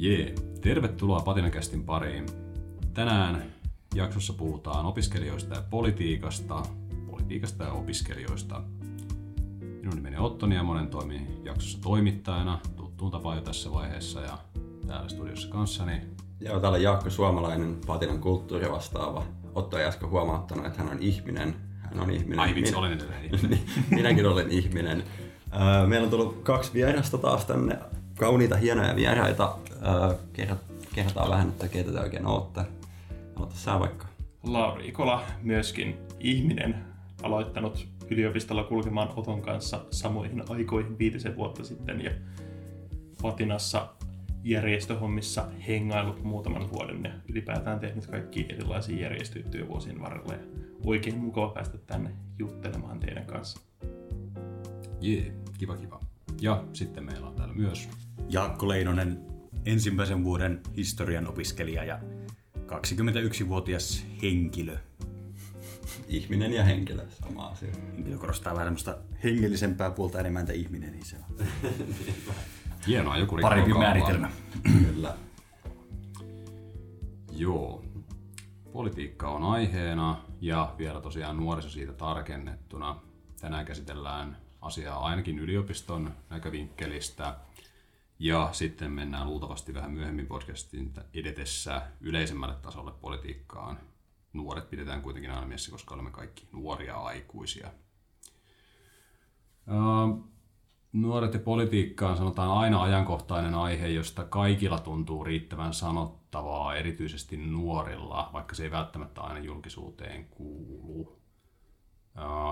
[0.00, 2.26] Jee, tervetuloa Patinakästin pariin.
[2.94, 3.42] Tänään
[3.94, 6.62] jaksossa puhutaan opiskelijoista ja politiikasta,
[7.10, 8.62] politiikasta ja opiskelijoista.
[9.60, 14.38] Minun nimeni Otto Niemonen toimii jaksossa toimittajana, tuttuun tapaan jo tässä vaiheessa ja
[14.86, 16.00] täällä studiossa kanssani.
[16.40, 19.24] Joo, täällä on Jaakko Suomalainen, Patinan kulttuurivastaava.
[19.54, 21.54] Otto ei äsken huomauttanut, että hän on ihminen.
[21.78, 22.38] Hän on ihminen.
[22.38, 23.58] Ai vitsi, olen edelleen ihminen.
[23.90, 25.04] Minäkin olen ihminen.
[25.86, 27.78] Meillä on tullut kaksi vierasta taas tänne.
[28.20, 29.58] Kauniita, hienoja vieraita.
[29.72, 32.60] Öö, kerrot- Kerrotaan vähän, että keitä te oikein ootte.
[33.36, 34.06] Aloita sä vaikka.
[34.42, 36.84] Lauri Ikola, myöskin ihminen,
[37.22, 42.10] aloittanut yliopistolla kulkemaan Oton kanssa samoihin aikoihin viitisen vuotta sitten ja
[43.22, 43.88] Patinassa
[44.44, 50.40] järjestöhommissa hengailut muutaman vuoden ja ylipäätään tehnyt kaikki erilaisia järjestöjä työvuosien varrella ja
[50.84, 53.60] oikein mukava päästä tänne juttelemaan teidän kanssa.
[55.00, 56.00] Jee, kiva kiva.
[56.40, 57.88] Ja sitten meillä on täällä myös
[58.32, 59.26] Jaakko Leinonen,
[59.66, 61.98] ensimmäisen vuoden historian opiskelija ja
[62.66, 64.78] 21-vuotias henkilö.
[66.08, 67.72] Ihminen ja henkilö, sama asia.
[67.96, 71.46] Henkilö korostaa vähän semmoista hengellisempää puolta enemmän että ihminen, niin se on
[72.86, 74.30] hienoa joku parempi määritelmä.
[74.62, 75.16] Kyllä.
[77.32, 77.84] Joo.
[78.72, 82.96] Politiikka on aiheena ja vielä tosiaan nuoriso siitä tarkennettuna.
[83.40, 87.36] Tänään käsitellään asiaa ainakin yliopiston näkövinkkelistä
[88.20, 93.78] ja sitten mennään luultavasti vähän myöhemmin podcastin edetessä yleisemmälle tasolle politiikkaan.
[94.32, 97.70] Nuoret pidetään kuitenkin aina mielessä, koska olemme kaikki nuoria aikuisia.
[99.68, 100.30] Öö,
[100.92, 108.30] Nuoret ja politiikka on sanotaan aina ajankohtainen aihe, josta kaikilla tuntuu riittävän sanottavaa, erityisesti nuorilla,
[108.32, 111.19] vaikka se ei välttämättä aina julkisuuteen kuulu.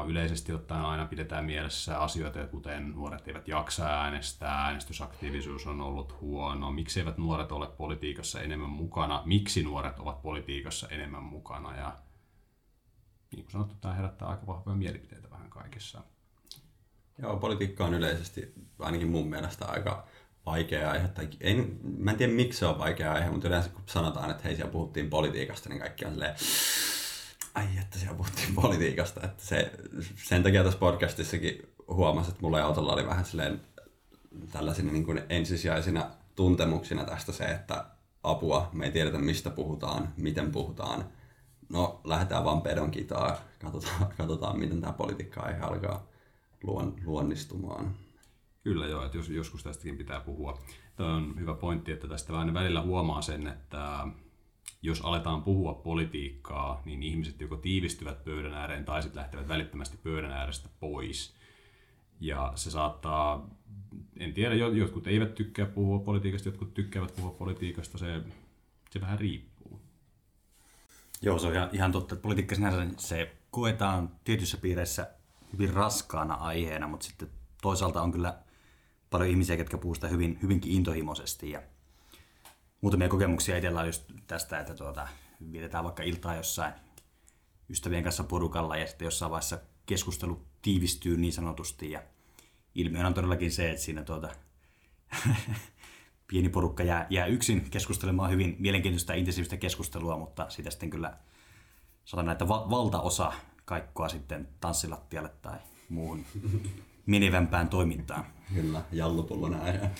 [0.08, 6.72] Yleisesti ottaen aina pidetään mielessä asioita, kuten nuoret eivät jaksa äänestää, äänestysaktiivisuus on ollut huono,
[6.72, 11.96] miksi eivät nuoret ole politiikassa enemmän mukana, miksi nuoret ovat politiikassa enemmän mukana ja
[13.32, 16.02] niin kuin sanottu, tämä herättää aika vahvoja mielipiteitä vähän kaikessa.
[17.22, 20.06] Joo, politiikka on yleisesti ainakin mun mielestä aika
[20.46, 21.08] vaikea aihe.
[21.08, 24.42] Tai en, mä en tiedä miksi se on vaikea aihe, mutta yleensä kun sanotaan, että
[24.44, 26.34] hei siellä puhuttiin politiikasta, niin kaikki on silleen,
[27.58, 29.20] ai että siellä puhuttiin politiikasta.
[29.24, 29.72] Että se,
[30.16, 33.60] sen takia tässä podcastissakin huomasin, että mulla ja Otolla oli vähän silleen
[34.52, 37.84] tällaisina niin kuin ensisijaisina tuntemuksina tästä se, että
[38.22, 41.04] apua, me ei tiedetä mistä puhutaan, miten puhutaan.
[41.68, 46.06] No, lähdetään vaan pedon kitaa, katsotaan, katsotaan miten tämä politiikka aihe alkaa
[46.62, 47.94] luon, luonnistumaan.
[48.62, 50.58] Kyllä joo, että jos, joskus tästäkin pitää puhua.
[50.96, 54.06] Tämä on hyvä pointti, että tästä aina välillä huomaa sen, että
[54.82, 60.32] jos aletaan puhua politiikkaa, niin ihmiset joko tiivistyvät pöydän ääreen tai sitten lähtevät välittömästi pöydän
[60.32, 61.34] äärestä pois.
[62.20, 63.48] Ja se saattaa,
[64.16, 68.20] en tiedä, jo- jotkut eivät tykkää puhua politiikasta, jotkut tykkäävät puhua politiikasta, se,
[68.90, 69.80] se vähän riippuu.
[71.22, 75.10] Joo, se on ihan, ihan totta, politiikka sinänsä se koetaan tietyissä piireissä
[75.52, 77.28] hyvin raskaana aiheena, mutta sitten
[77.62, 78.38] toisaalta on kyllä
[79.10, 81.50] paljon ihmisiä, jotka puhuu sitä hyvin, hyvinkin intohimoisesti.
[81.50, 81.62] Ja
[82.80, 85.08] muutamia kokemuksia itsellä just tästä, että tuota,
[85.52, 86.72] vietetään vaikka iltaa jossain
[87.70, 91.90] ystävien kanssa porukalla ja sitten jossain vaiheessa keskustelu tiivistyy niin sanotusti.
[91.90, 92.02] Ja
[92.74, 94.28] ilmiö on todellakin se, että siinä tuota,
[96.30, 101.16] pieni porukka jää, jää yksin keskustelemaan hyvin mielenkiintoista ja intensiivistä keskustelua, mutta sitä sitten kyllä
[102.04, 103.32] sanotaan, että va- valtaosa
[103.64, 105.58] kaikkoa sitten tanssilattialle tai
[105.88, 106.24] muuhun
[107.08, 108.24] menevämpään toimintaan.
[108.54, 109.90] Kyllä, jallupullon ääreen.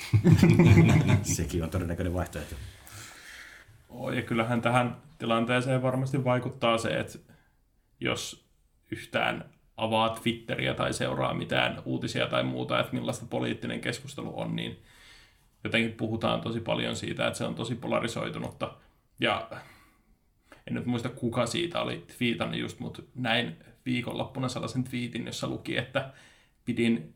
[1.23, 2.55] Sekin on todennäköinen vaihtoehto.
[3.89, 7.19] Oh, ja kyllähän tähän tilanteeseen varmasti vaikuttaa se, että
[8.01, 8.49] jos
[8.91, 9.45] yhtään
[9.77, 14.83] avaa Twitteriä tai seuraa mitään uutisia tai muuta, että millaista poliittinen keskustelu on, niin
[15.65, 18.75] jotenkin puhutaan tosi paljon siitä, että se on tosi polarisoitunutta.
[19.21, 19.51] Ja
[20.67, 25.77] en nyt muista kuka siitä oli twiitannut just, mutta näin viikonloppuna sellaisen twiitin, jossa luki,
[25.77, 26.13] että
[26.69, 27.15] pidin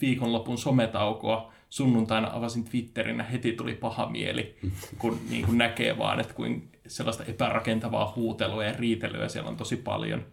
[0.00, 4.58] viikonlopun sometaukoa, sunnuntaina avasin Twitterin ja heti tuli paha mieli,
[4.98, 9.76] kun niin kuin näkee vaan, että kuin sellaista epärakentavaa huutelua ja riitelyä siellä on tosi
[9.76, 10.26] paljon.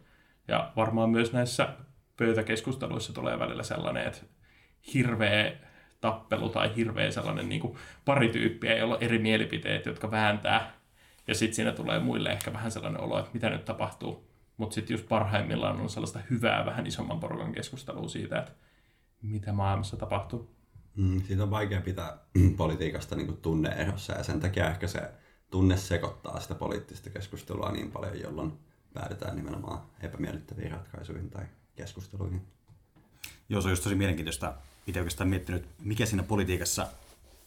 [0.48, 1.70] Ja varmaan myös näissä
[2.18, 4.22] pöytäkeskusteluissa tulee välillä sellainen, että
[4.94, 5.54] hirveä
[6.02, 10.72] tappelu tai hirveä sellainen niin kuin pari tyyppiä, joilla on eri mielipiteet, jotka vääntää.
[11.28, 14.27] Ja sitten siinä tulee muille ehkä vähän sellainen olo, että mitä nyt tapahtuu.
[14.58, 18.52] Mutta sitten just parhaimmillaan on sellaista hyvää, vähän isomman porukan keskustelua siitä, että
[19.22, 20.56] mitä maailmassa tapahtuu.
[20.96, 22.18] Mm, siitä on vaikea pitää
[22.58, 25.12] politiikasta niin kuin tunne-erossa ja sen takia ehkä se
[25.52, 28.54] tunne sekoittaa sitä poliittista keskustelua niin paljon, jolloin
[28.94, 31.46] päädytään nimenomaan epämiellyttäviin ratkaisuihin tai
[31.76, 32.42] keskusteluihin.
[33.50, 34.54] Joo, se on just tosi mielenkiintoista.
[34.88, 36.88] Itse oikeastaan miettinyt, mikä siinä politiikassa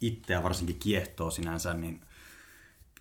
[0.01, 2.01] itseä varsinkin kiehtoo sinänsä, niin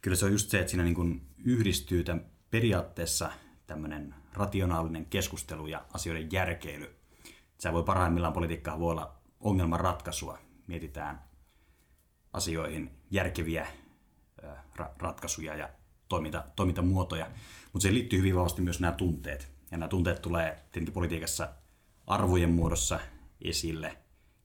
[0.01, 3.31] kyllä se on just se, että siinä niin kuin yhdistyy tämän periaatteessa
[3.69, 6.95] tämmöinen rationaalinen keskustelu ja asioiden järkeily.
[7.57, 10.37] Se voi parhaimmillaan politiikkaa voi olla ongelman ratkaisua.
[10.67, 11.23] Mietitään
[12.33, 13.67] asioihin järkeviä
[14.79, 15.69] ra- ratkaisuja ja
[16.07, 17.27] toiminta, toimintamuotoja.
[17.73, 19.51] Mutta se liittyy hyvin vahvasti myös nämä tunteet.
[19.71, 21.49] Ja nämä tunteet tulee tietenkin politiikassa
[22.07, 22.99] arvojen muodossa
[23.41, 23.97] esille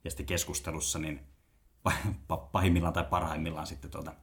[0.05, 1.21] ja sitten keskustelussa niin
[2.53, 4.15] pahimmillaan tai parhaimmillaan sitten tuota,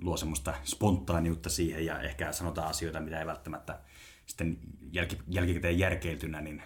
[0.00, 3.80] luo semmoista spontaaniutta siihen ja ehkä sanotaan asioita, mitä ei välttämättä
[4.26, 4.58] sitten
[4.92, 6.62] jälki, jälkikäteen järkeiltynä niin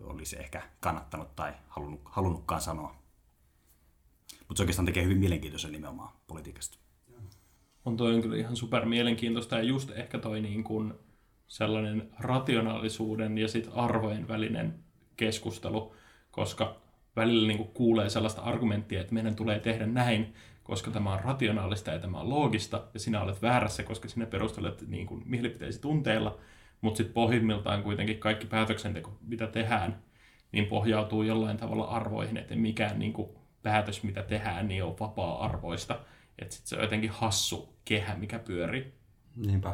[0.00, 2.96] olisi ehkä kannattanut tai halunnut, halunnutkaan sanoa.
[4.48, 6.78] Mutta se oikeastaan tekee hyvin mielenkiintoisen nimenomaan politiikasta.
[7.84, 10.94] On toi kyllä ihan super mielenkiintoista ja just ehkä toi niin kuin
[11.46, 14.78] sellainen rationaalisuuden ja sit arvojen välinen
[15.16, 15.94] keskustelu,
[16.30, 16.76] koska
[17.16, 20.34] välillä niin kuulee sellaista argumenttia, että meidän tulee tehdä näin,
[20.66, 24.84] koska tämä on rationaalista ja tämä on loogista, ja sinä olet väärässä, koska sinä perustelet
[24.88, 26.38] niin kuin mielipiteesi tunteilla,
[26.80, 30.02] mutta sitten pohjimmiltaan kuitenkin kaikki päätöksenteko, mitä tehdään,
[30.52, 33.28] niin pohjautuu jollain tavalla arvoihin, että mikään niin kuin
[33.62, 35.98] päätös, mitä tehdään, niin on vapaa-arvoista.
[36.38, 38.92] Että sitten se on jotenkin hassu kehä, mikä pyörii.
[39.36, 39.68] Niinpä.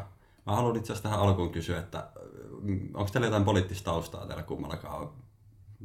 [0.45, 2.09] Mä haluan itse asiassa tähän alkuun kysyä, että
[2.61, 5.09] mm, onko teillä jotain poliittista taustaa täällä kummallakaan?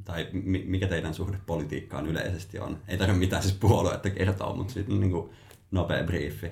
[0.05, 0.29] Tai
[0.65, 2.79] mikä teidän suhde politiikkaan yleisesti on?
[2.89, 5.31] Ei tarvitse mitään siis puoluetta kertoa, mutta sitten niin kuin
[5.71, 6.50] nopea briefi.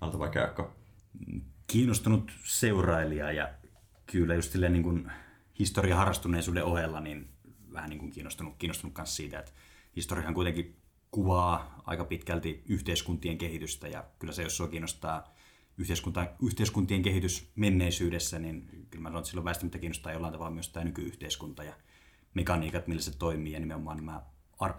[0.00, 0.72] Haluatko vaikka Jaakko?
[1.66, 3.48] Kiinnostunut seurailija ja
[4.06, 5.12] kyllä just silleen niin kuin
[5.58, 7.28] historian harrastuneisuuden ohella niin
[7.72, 9.52] vähän niin kuin kiinnostunut, kiinnostunut myös siitä, että
[9.96, 10.76] historiahan kuitenkin
[11.10, 15.34] kuvaa aika pitkälti yhteiskuntien kehitystä ja kyllä se, jos sinua kiinnostaa
[15.78, 20.68] yhteiskunta, yhteiskuntien kehitys menneisyydessä, niin kyllä mä sanon, että silloin väistämättä kiinnostaa jollain tavalla myös
[20.68, 21.74] tämä nykyyhteiskunta ja
[22.36, 24.22] mekaniikat, millä se toimii ja nimenomaan nämä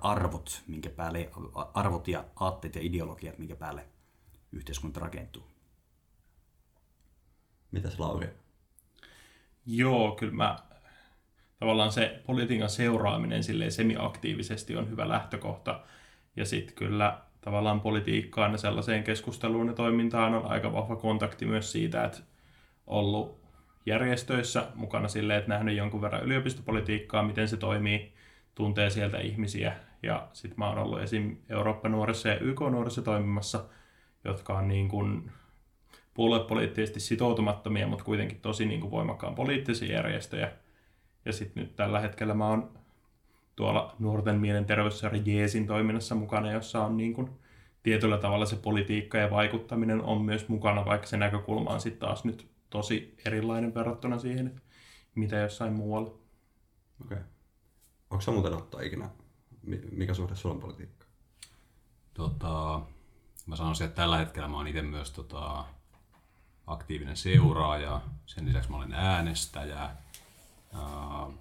[0.01, 1.30] arvot, minkä päälle,
[1.74, 3.86] arvot ja aatteet ja ideologiat, minkä päälle
[4.51, 5.44] yhteiskunta rakentuu.
[7.71, 8.30] Mitäs Lauri?
[9.65, 10.59] Joo, kyllä mä
[11.59, 15.83] tavallaan se politiikan seuraaminen silleen semi-aktiivisesti on hyvä lähtökohta.
[16.36, 21.71] Ja sitten kyllä tavallaan politiikkaan ja sellaiseen keskusteluun ja toimintaan on aika vahva kontakti myös
[21.71, 22.19] siitä, että
[22.88, 23.46] ollut
[23.88, 28.13] järjestöissä mukana silleen, että nähnyt jonkun verran yliopistopolitiikkaa, miten se toimii,
[28.56, 29.74] tuntee sieltä ihmisiä.
[30.04, 31.38] Ja sitten mä oon ollut esim.
[31.50, 33.66] Eurooppa-nuorissa ja YK-nuorissa toimimassa,
[34.24, 35.31] jotka on niin kuin
[36.13, 40.51] puoluepoliittisesti sitoutumattomia, mutta kuitenkin tosi niin kuin voimakkaan poliittisia järjestöjä.
[41.25, 42.72] Ja sitten nyt tällä hetkellä mä oon
[43.56, 47.30] tuolla nuorten mielenterveysseura Jeesin toiminnassa mukana, jossa on niin kuin
[47.83, 52.25] tietyllä tavalla se politiikka ja vaikuttaminen on myös mukana, vaikka se näkökulma on sitten taas
[52.25, 54.62] nyt tosi erilainen verrattuna siihen,
[55.16, 56.10] mitä jossain muualla.
[56.10, 57.18] Okei.
[57.18, 57.24] Okay.
[58.10, 59.10] Onko sä muuten ottaa ikinä,
[59.92, 61.06] mikä suhde sulla on politiikka?
[62.14, 62.81] Tota,
[63.46, 65.66] mä sanoisin, että tällä hetkellä mä oon itse myös tota,
[66.68, 69.90] aktiivinen seuraaja, sen lisäksi mä olen äänestäjä.
[70.74, 71.34] Uh,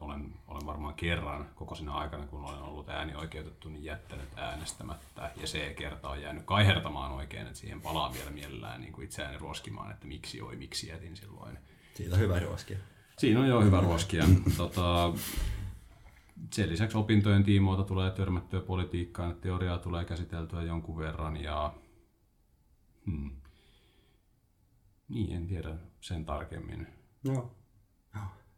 [0.00, 5.30] olen, olen varmaan kerran koko siinä aikana, kun olen ollut äänioikeutettu, niin jättänyt äänestämättä.
[5.40, 9.38] Ja se kerta on jäänyt kaihertamaan oikein, että siihen palaa vielä mielellään niin kuin itseäni
[9.38, 11.58] ruoskimaan, että miksi oi, miksi jätin silloin.
[11.94, 12.78] Siitä on hyvä ruoskia.
[13.18, 14.24] Siinä on jo hyvä ruoskia.
[14.56, 15.12] tota,
[16.52, 21.74] sen lisäksi opintojen tiimoilta tulee törmättyä politiikkaan, että teoriaa tulee käsiteltyä jonkun verran ja
[23.06, 23.30] hmm.
[25.08, 26.86] niin, en tiedä sen tarkemmin.
[27.24, 27.56] Joo.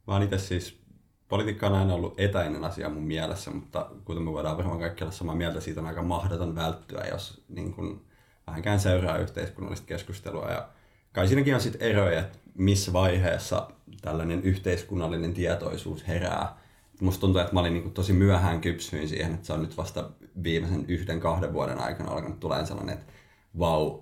[0.06, 0.86] Mä oon itse siis
[1.28, 5.12] politiikka on aina ollut etäinen asia mun mielessä, mutta kuten me voidaan varmaan kaikki olla
[5.12, 8.04] samaa mieltä, siitä on aika mahdoton välttyä, jos niin kun
[8.47, 10.50] vähänkään seuraa yhteiskunnallista keskustelua.
[10.50, 10.68] Ja
[11.12, 13.68] kai siinäkin on sitten eroja, että missä vaiheessa
[14.02, 16.56] tällainen yhteiskunnallinen tietoisuus herää.
[17.00, 20.11] Musta tuntuu, että mä olin niin tosi myöhään kypsyin siihen, että se on nyt vasta
[20.42, 23.12] viimeisen yhden, kahden vuoden aikana alkanut tulee sellainen, että
[23.59, 24.00] vau,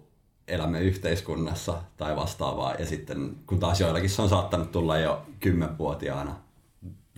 [0.48, 2.74] elämme yhteiskunnassa tai vastaavaa.
[2.74, 6.43] Ja sitten kun taas joillakin se on saattanut tulla jo kymmenvuotiaana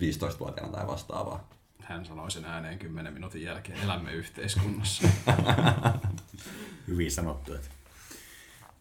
[0.01, 1.49] 15-vuotiaana tai vastaavaa.
[1.79, 5.07] Hän sanoi sen ääneen 10 minuutin jälkeen, elämme yhteiskunnassa.
[6.87, 7.53] Hyvin sanottu.
[7.53, 7.69] Että.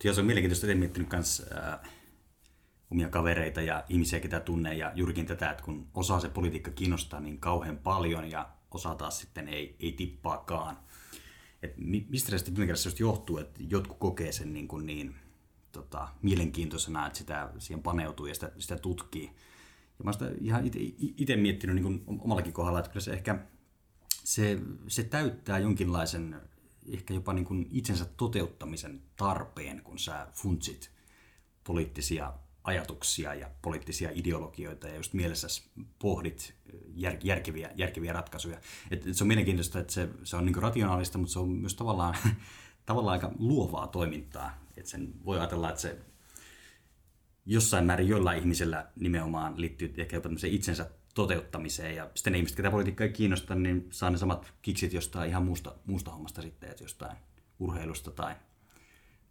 [0.04, 1.90] Jos on mielenkiintoista, että miettinyt myös äh,
[2.90, 7.20] omia kavereita ja ihmisiä, ketä tunnee, ja juurikin tätä, että kun osaa se politiikka kiinnostaa
[7.20, 10.78] niin kauhean paljon, ja osa taas sitten ei, ei tippaakaan.
[11.62, 11.75] Et
[12.08, 15.14] mistä se sitten just johtuu, että jotkut kokee sen niin, kuin niin
[15.73, 19.30] tota, mielenkiintoisena, että sitä siihen paneutuu ja sitä, sitä tutkii.
[19.99, 20.71] Ja mä olen ihan
[21.17, 23.38] itse miettinyt niin omallakin kohdalla, että kyllä se ehkä
[24.25, 26.41] se, se täyttää jonkinlaisen
[26.93, 30.91] ehkä jopa niin kuin itsensä toteuttamisen tarpeen, kun sä funtsit
[31.65, 32.33] poliittisia
[32.65, 35.62] ajatuksia ja poliittisia ideologioita ja just mielessä
[35.99, 36.55] pohdit
[36.95, 38.59] jär, järkeviä, järkeviä ratkaisuja.
[38.91, 41.75] Et, et se on mielenkiintoista, että se, se on niin rationaalista, mutta se on myös
[41.75, 42.15] tavallaan,
[42.87, 44.59] tavallaan aika luovaa toimintaa.
[44.76, 45.99] Et sen voi ajatella, että se
[47.47, 51.97] jossain määrin jollain ihmisellä nimenomaan liittyy ehkä jopa itsensä toteuttamiseen.
[51.97, 55.45] Ja sitten ne ihmiset, ketä politiikka ei kiinnosta, niin saa ne samat kiksit jostain ihan
[55.45, 57.17] muusta, muusta hommasta sitten, että jostain
[57.59, 58.35] urheilusta tai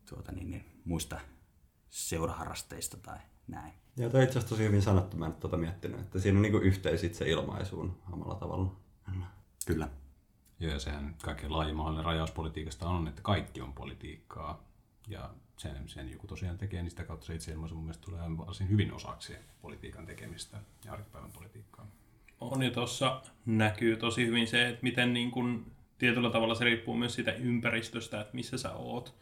[0.10, 1.20] tuota, niin, niin, muista
[1.90, 3.18] seuraharrasteista tai
[3.48, 3.74] näin.
[3.98, 6.58] Ja toi itse asiassa tosi hyvin sanottu, mä en tuota miettinyt, että siinä on niinku
[6.58, 8.76] yhteys itse ilmaisuun omalla tavalla.
[9.66, 9.90] Kyllä.
[10.60, 14.64] Joo, ja sehän kaikkein laajin mahdollinen rajaus politiikasta on, että kaikki on politiikkaa.
[15.08, 18.22] Ja sen, sen joku tosiaan tekee, niin sitä kautta se itse ilmaisu mun mielestä tulee
[18.38, 21.88] varsin hyvin osaksi politiikan tekemistä ja arkipäivän politiikkaa.
[22.40, 26.98] On ja tuossa näkyy tosi hyvin se, että miten niin kun, tietyllä tavalla se riippuu
[26.98, 29.16] myös siitä ympäristöstä, että missä sä oot.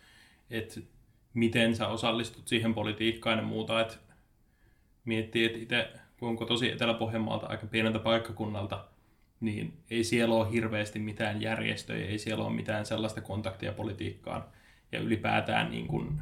[0.49, 0.79] Että
[1.33, 3.81] miten sä osallistut siihen politiikkaan ja muuta.
[3.81, 3.95] Että
[5.05, 8.85] miettii, että itse kun tosi Etelä-Pohjanmaalta aika pieneltä paikkakunnalta,
[9.39, 14.43] niin ei siellä ole hirveästi mitään järjestöjä, ei siellä ole mitään sellaista kontaktia politiikkaan–
[14.93, 16.21] ja ylipäätään niin kuin,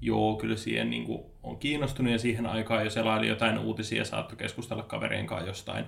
[0.00, 4.04] joo, kyllä siihen niin kuin, on kiinnostunut ja siihen aikaan jo selaili jotain uutisia ja
[4.04, 5.84] saattoi keskustella kaverien kanssa jostain,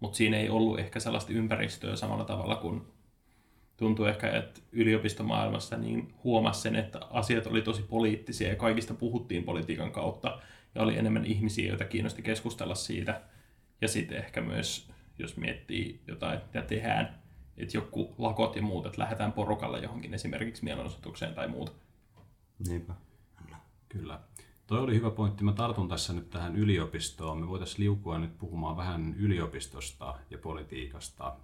[0.00, 2.82] mutta siinä ei ollut ehkä sellaista ympäristöä samalla tavalla kuin
[3.76, 9.44] tuntuu ehkä, että yliopistomaailmassa niin huomasi sen, että asiat oli tosi poliittisia ja kaikista puhuttiin
[9.44, 10.40] politiikan kautta
[10.74, 13.20] ja oli enemmän ihmisiä, joita kiinnosti keskustella siitä.
[13.80, 17.20] Ja sitten ehkä myös, jos miettii jotain, mitä tehdään,
[17.62, 21.72] että joku lakot ja muut, että lähdetään porukalla johonkin esimerkiksi mielenosoitukseen tai muuta.
[22.68, 22.94] Niinpä.
[23.88, 24.20] Kyllä.
[24.66, 25.44] Toi oli hyvä pointti.
[25.44, 27.40] Mä tartun tässä nyt tähän yliopistoon.
[27.40, 31.36] Me voitaisiin liukua nyt puhumaan vähän yliopistosta ja politiikasta.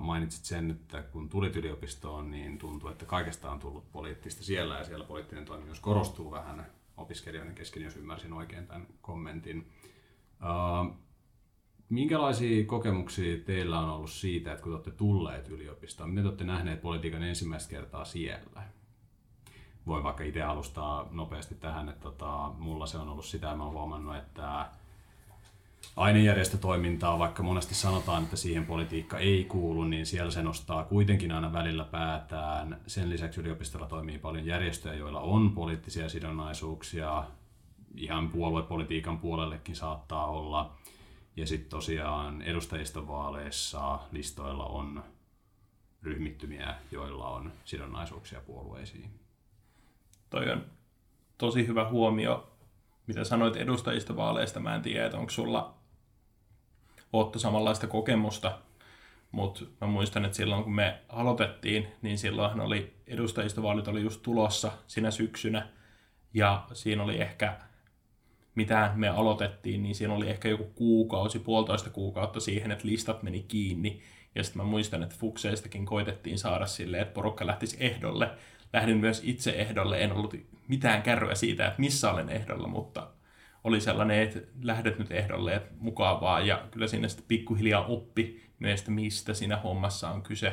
[0.00, 4.84] Mainitsit sen, että kun tulit yliopistoon, niin tuntuu, että kaikesta on tullut poliittista siellä ja
[4.84, 6.66] siellä poliittinen toimijuus korostuu vähän
[6.96, 9.70] opiskelijoiden kesken, jos ymmärsin oikein tämän kommentin.
[11.90, 16.10] Minkälaisia kokemuksia teillä on ollut siitä, että kun olette tulleet yliopistoon?
[16.10, 18.62] Miten olette nähneet politiikan ensimmäistä kertaa siellä?
[19.86, 23.62] Voin vaikka itse alustaa nopeasti tähän, että tota, mulla se on ollut sitä, että mä
[23.62, 24.66] olen huomannut, että
[25.96, 31.52] ainejärjestötoimintaa, vaikka monesti sanotaan, että siihen politiikka ei kuulu, niin siellä se nostaa kuitenkin aina
[31.52, 32.80] välillä päätään.
[32.86, 37.24] Sen lisäksi yliopistolla toimii paljon järjestöjä, joilla on poliittisia sidonnaisuuksia.
[37.94, 40.72] Ihan puoluepolitiikan puolellekin saattaa olla.
[41.40, 45.04] Ja sitten tosiaan edustajistovaaleissa listoilla on
[46.02, 49.10] ryhmittymiä, joilla on sidonnaisuuksia puolueisiin.
[50.30, 50.64] Toi on
[51.38, 52.52] tosi hyvä huomio,
[53.06, 54.60] mitä sanoit edustajistovaaleista.
[54.60, 55.74] Mä en tiedä, että onko sulla
[57.12, 58.58] Otto samanlaista kokemusta,
[59.32, 64.72] mutta mä muistan, että silloin kun me aloitettiin, niin silloinhan oli edustajistovaalit oli just tulossa
[64.86, 65.68] sinä syksynä,
[66.34, 67.69] ja siinä oli ehkä
[68.60, 73.42] mitä me aloitettiin, niin siinä oli ehkä joku kuukausi, puolitoista kuukautta siihen, että listat meni
[73.48, 74.00] kiinni.
[74.34, 78.30] Ja sitten mä muistan, että Fukseistakin koitettiin saada silleen, että porukka lähtisi ehdolle.
[78.72, 80.34] Lähdin myös itse ehdolle, en ollut
[80.68, 83.08] mitään kärryä siitä, että missä olen ehdolla, mutta
[83.64, 86.40] oli sellainen, että lähdet nyt ehdolle, että mukavaa.
[86.40, 90.52] Ja kyllä sinne sitten pikkuhiljaa oppi myös, mistä siinä hommassa on kyse.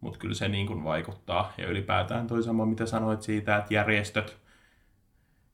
[0.00, 1.52] Mutta kyllä se niin kuin vaikuttaa.
[1.58, 4.43] Ja ylipäätään toi sama, mitä sanoit siitä, että järjestöt,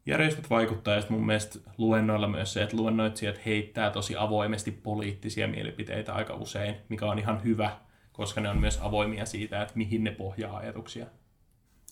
[0.07, 6.15] järjestöt vaikuttaa ja mun mielestä luennoilla myös se, että luennoitsijat heittää tosi avoimesti poliittisia mielipiteitä
[6.15, 7.77] aika usein, mikä on ihan hyvä,
[8.13, 11.07] koska ne on myös avoimia siitä, että mihin ne pohjaa ajatuksia.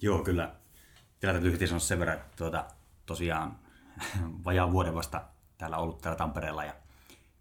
[0.00, 0.52] Joo, kyllä.
[1.22, 2.64] Vielä täytyy sanoa sen verran, että tuota,
[3.06, 3.58] tosiaan
[4.44, 5.24] vajaa vuoden vasta
[5.58, 6.74] täällä ollut täällä Tampereella ja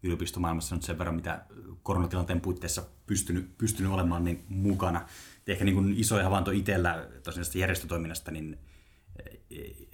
[0.04, 1.46] yliopistomaailmassa nyt sen verran, mitä
[1.84, 5.06] koronatilanteen puitteissa pystynyt, pystynyt olemaan niin mukana.
[5.48, 8.60] Ehkä niin kuin iso havainto itsellä tosiaan järjestötoiminnasta, niin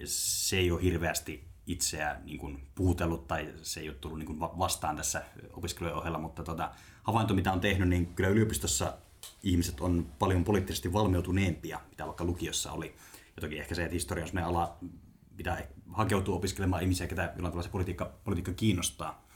[0.05, 4.39] se ei ole hirveästi itseä niin kuin puhutellut tai se ei ole tullut niin kuin
[4.39, 6.71] vastaan tässä opiskelujen ohella, mutta tota,
[7.03, 8.97] havainto mitä on tehnyt, niin kyllä yliopistossa
[9.43, 12.95] ihmiset on paljon poliittisesti valmeutuneempia, mitä vaikka lukiossa oli.
[13.35, 14.77] Ja toki ehkä se, että historia on ala,
[15.37, 19.27] mitä hakeutuu opiskelemaan ihmisiä, ketä jollain tavalla se politiikka, politiikka kiinnostaa.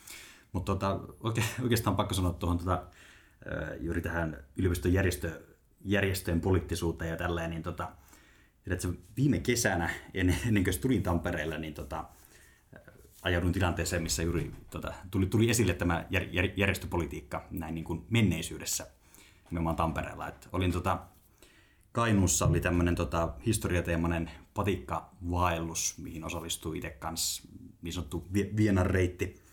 [0.51, 2.83] Mutta tota, oike, oikeastaan pakko sanoa tuohon tota,
[3.79, 5.41] juuri tähän yliopiston järjestö,
[5.85, 7.91] järjestöjen poliittisuuteen ja tälleen, niin tota,
[8.67, 12.05] Tiedätkö, viime kesänä, ennen, kuin tulin Tampereelle, niin tota,
[13.21, 18.05] ajaudun tilanteeseen, missä juuri tota, tuli, tuli esille tämä jär, jär, järjestöpolitiikka näin niin kuin
[18.09, 18.87] menneisyydessä,
[19.49, 20.27] nimenomaan Tampereella.
[20.27, 20.99] Et olin tota,
[21.91, 27.43] Kainuussa oli tämmöinen tota, historiateemainen patikkavaellus, mihin osallistui itse kanssa
[27.81, 29.43] niin sanottu Vienan reitti.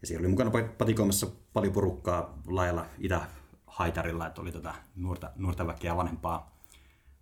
[0.00, 5.96] Ja siellä oli mukana patikoimassa paljon porukkaa laajalla Itä-Haitarilla, että oli tota, nuorta, nuorta väkeä
[5.96, 6.59] vanhempaa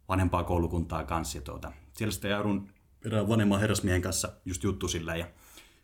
[0.09, 1.38] vanhempaa koulukuntaa kanssa.
[1.38, 2.69] Ja tuota, siellä sitten joudun
[3.05, 5.27] erään vanhemman herrasmiehen kanssa just juttu sillä ja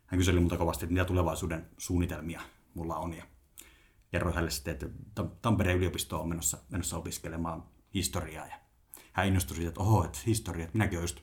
[0.07, 2.41] hän kyseli multa kovasti, että mitä tulevaisuuden suunnitelmia
[2.75, 3.15] mulla on.
[3.15, 3.25] Ja
[4.11, 4.87] kerroin hänelle sitten, että
[5.43, 7.65] Tampereen yliopisto on menossa, menossa opiskelemaan
[7.95, 8.47] historiaa.
[8.47, 8.59] Ja
[9.13, 11.21] hän innostui siitä, että oho, että historia, että minäkin olen just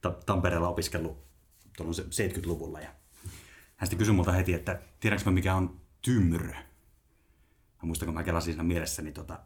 [0.26, 1.26] Tampereella opiskellut
[1.76, 2.80] tuolla 70-luvulla.
[2.80, 2.88] Ja
[3.76, 6.52] hän sitten kysyi multa heti, että tiedänkö mä mikä on tymry?
[6.52, 9.40] Mä muistan, kun mä kelasin siinä mielessäni tota,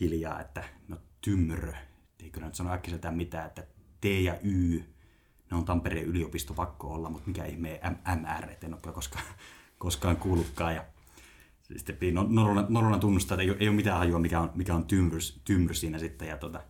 [0.00, 1.74] hiljaa, että no tymry,
[2.22, 3.62] ei kyllä nyt sano äkkiseltään mitään, että
[4.00, 4.84] T ja Y,
[5.50, 7.80] ne on Tampereen yliopisto pakko olla, mutta mikä ihme
[8.16, 9.24] MR, et en ole koskaan,
[9.78, 10.74] koskaan kuullutkaan.
[10.74, 10.84] Ja
[11.76, 15.40] sitten nolona, nolona tunnustaa, että ei ei ole mitään hajua, mikä on, mikä on tymrys,
[15.44, 16.28] tymrys siinä sitten.
[16.28, 16.60] Ja tota,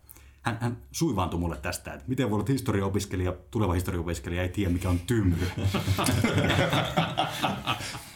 [0.48, 4.70] hän, hän suivaantui mulle tästä, että miten voi olla, että historiaopiskelija, tuleva historiaopiskelija ei tiedä,
[4.70, 5.46] mikä on tymry.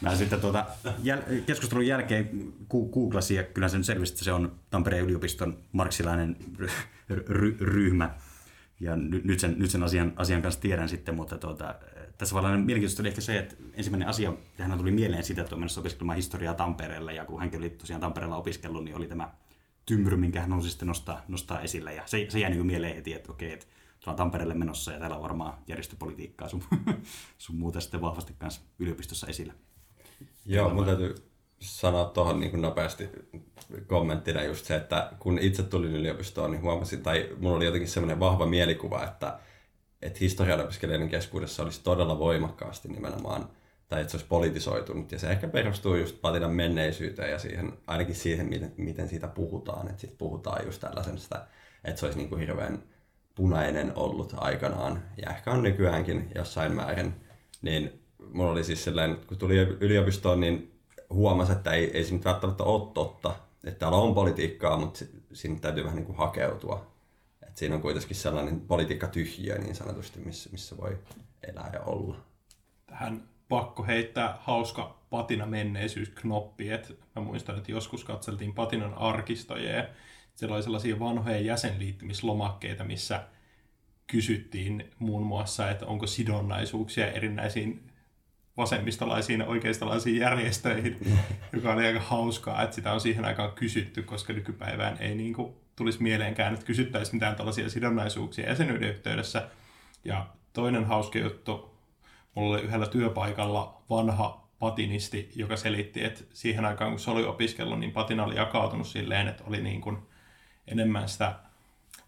[0.00, 5.04] Mä sitten tuota, jäl- keskustelun jälkeen googlasin ja kyllä sen selvisi, että se on Tampereen
[5.04, 6.36] yliopiston marksilainen
[7.10, 8.14] ry- ryhmä.
[8.80, 11.74] Ja nyt, nyt, sen, nyt sen asian, asian kanssa tiedän sitten, mutta tuota,
[12.18, 15.60] tässä vallainen mielenkiintoista oli ehkä se, että ensimmäinen asia, hän tuli mieleen sitä, että on
[15.60, 19.30] menossa opiskelemaan historiaa Tampereelle, ja kun hänkin oli tosiaan Tampereella opiskellut, niin oli tämä
[19.86, 21.94] tymry, minkä hän halusi sitten nostaa, nostaa esille.
[21.94, 23.66] Ja se, se jäi niin mieleen heti, että okei, että
[24.02, 26.62] ollaan Tampereelle menossa ja täällä on varmaan järjestöpolitiikkaa sun,
[27.38, 29.52] sun muuta sitten vahvasti kanssa yliopistossa esillä.
[30.46, 31.14] Joo, mun täytyy
[31.60, 33.08] sanoa tuohon niin nopeasti
[33.86, 38.20] kommenttina just se, että kun itse tulin yliopistoon, niin huomasin, tai mulla oli jotenkin semmoinen
[38.20, 39.38] vahva mielikuva, että,
[40.02, 43.48] että historian opiskelijoiden keskuudessa olisi todella voimakkaasti nimenomaan–
[43.92, 45.12] tai että se olisi politisoitunut.
[45.12, 49.88] Ja se ehkä perustuu just Patinan menneisyyteen ja siihen, ainakin siihen, miten, siitä puhutaan.
[49.88, 51.46] Että sitten puhutaan just tällaisesta,
[51.84, 52.82] että se olisi niin kuin hirveän
[53.34, 57.14] punainen ollut aikanaan, ja ehkä on nykyäänkin jossain määrin.
[57.62, 60.80] Niin mulla oli siis sellainen, kun tuli yliopistoon, niin
[61.10, 63.34] huomasi, että ei, ei se nyt välttämättä ole totta.
[63.64, 66.92] Että täällä on politiikkaa, mutta sinne täytyy vähän niin kuin hakeutua.
[67.42, 70.98] että siinä on kuitenkin sellainen politiikka tyhjiö niin sanotusti, missä, missä voi
[71.42, 72.16] elää ja olla.
[72.86, 76.70] Tähän pakko heittää hauska patina menneisyysknoppi.
[76.70, 79.88] Et mä muistan, että joskus katseltiin patinan arkistoja ja
[80.34, 83.22] siellä oli sellaisia vanhoja jäsenliittymislomakkeita, missä
[84.06, 87.90] kysyttiin muun muassa, että onko sidonnaisuuksia erinäisiin
[88.56, 91.16] vasemmistolaisiin ja oikeistolaisiin järjestöihin,
[91.52, 95.54] joka oli aika hauskaa, että sitä on siihen aikaan kysytty, koska nykypäivään ei niin kuin
[95.76, 99.48] tulisi mieleenkään, että kysyttäisiin mitään tällaisia sidonnaisuuksia jäsenyyden yhteydessä.
[100.04, 101.71] Ja toinen hauska juttu
[102.34, 107.80] mulla oli yhdellä työpaikalla vanha patinisti, joka selitti, että siihen aikaan kun se oli opiskellut,
[107.80, 109.98] niin patina oli jakautunut silleen, että oli niin kuin
[110.66, 111.34] enemmän sitä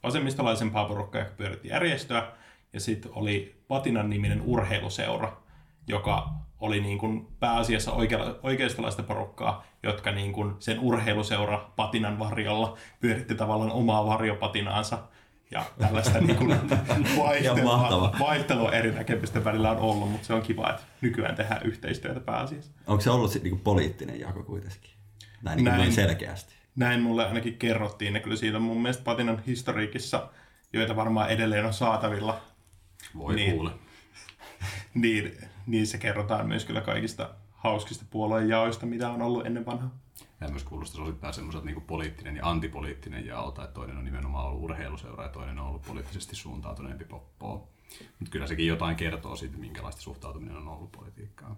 [0.02, 2.32] vasemmistolaisempaa porukkaa, joka pyöritti järjestöä,
[2.72, 5.36] ja sitten oli Patinan niminen urheiluseura,
[5.88, 6.28] joka
[6.60, 7.92] oli niin kuin pääasiassa
[8.42, 14.98] oikeistolaista porukkaa, jotka niin kuin sen urheiluseura Patinan varjolla pyöritti tavallaan omaa varjopatinaansa
[15.50, 16.50] ja tällaista niin kuin
[17.18, 22.20] vaihtelua, vaihtelua eri näkemysten välillä on ollut, mutta se on kiva, että nykyään tehdään yhteistyötä
[22.20, 22.72] pääasiassa.
[22.86, 24.90] Onko se ollut niin kuin poliittinen jako kuitenkin?
[25.42, 26.54] Näin, niin näin selkeästi.
[26.76, 30.28] Näin mulle ainakin kerrottiin, ja kyllä siitä mun mielestä Patinan historiikissa,
[30.72, 32.40] joita varmaan edelleen on saatavilla.
[33.18, 33.70] Voi niin, kuule.
[34.94, 39.90] Niin, niin se kerrotaan myös kyllä kaikista hauskista puolueen jaoista, mitä on ollut ennen vanhaa.
[40.40, 44.62] Ja myös kuulostaa osittain semmoiset niin poliittinen ja antipoliittinen jaota, että toinen on nimenomaan ollut
[44.62, 47.68] urheiluseura ja toinen on ollut poliittisesti suuntautuneempi poppoa.
[48.18, 51.56] Mutta kyllä sekin jotain kertoo siitä, minkälaista suhtautuminen on ollut politiikkaan.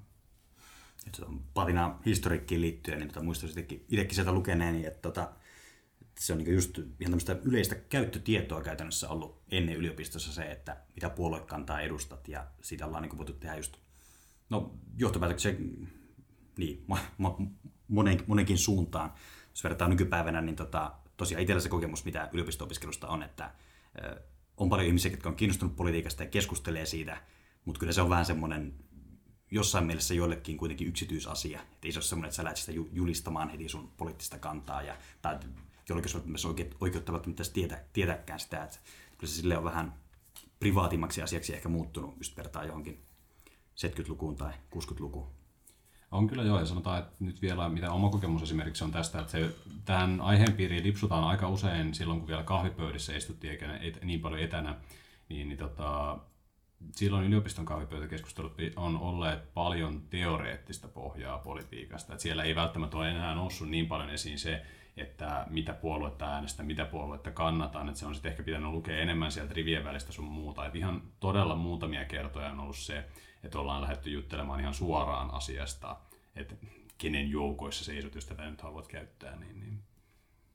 [1.07, 5.33] Että on patina historiikkiin liittyen, niin tota, muistaisin itsekin sieltä lukeneeni, että tota,
[6.21, 11.11] se on niin just ihan tämmöistä yleistä käyttötietoa käytännössä ollut ennen yliopistossa se, että mitä
[11.11, 13.77] puoluekantaa edustat ja siitä ollaan niin voitu tehdä just
[14.51, 15.55] no, johtopäätöksiä
[16.57, 17.39] niin, ma, ma,
[17.89, 19.13] monen, monenkin suuntaan.
[19.51, 23.51] Jos verrataan nykypäivänä, niin tota, tosiaan itsellä se kokemus, mitä yliopisto-opiskelusta on, että
[24.05, 24.23] ö,
[24.57, 27.23] on paljon ihmisiä, jotka on kiinnostunut politiikasta ja keskustelee siitä,
[27.65, 28.75] mutta kyllä se on vähän semmoinen
[29.51, 31.61] jossain mielessä joillekin kuitenkin yksityisasia.
[31.61, 34.97] Että ei se ole semmoinen, että sä lähdet sitä julistamaan heti sun poliittista kantaa, ja,
[35.23, 35.39] tai
[35.89, 36.47] jollekin se myös
[36.81, 38.79] oikeutta välttämättä tietä, tietääkään sitä, että
[39.19, 39.95] kyllä se sille on vähän
[40.59, 43.03] privaatimmaksi asiaksi ehkä muuttunut, just vertaa johonkin
[43.77, 45.31] 70-lukuun tai 60-lukuun.
[46.17, 49.33] On kyllä joo, ja sanotaan, että nyt vielä mitä oma kokemus esimerkiksi on tästä, että
[49.33, 49.51] se,
[49.85, 54.75] tähän aiheenpiiriin lipsutaan aika usein silloin, kun vielä kahvipöydissä istuttiin eikä et, niin paljon etänä,
[55.29, 56.19] niin, niin tota,
[56.93, 62.13] silloin yliopiston kahvipöytäkeskustelut on olleet paljon teoreettista pohjaa politiikasta.
[62.13, 64.63] Että siellä ei välttämättä ole enää noussut niin paljon esiin se,
[64.97, 67.89] että mitä puoluetta äänestä, mitä puoluetta kannataan.
[67.89, 70.67] Että se on sitten ehkä pitänyt lukea enemmän sieltä rivien välistä sun muuta.
[70.67, 73.05] Että ihan todella muutamia kertoja on ollut se,
[73.45, 75.97] että ollaan lähdetty juttelemaan ihan suoraan asiasta,
[76.37, 76.55] että
[76.99, 79.79] kenen joukoissa seisot, jos tätä nyt haluat käyttää, niin, niin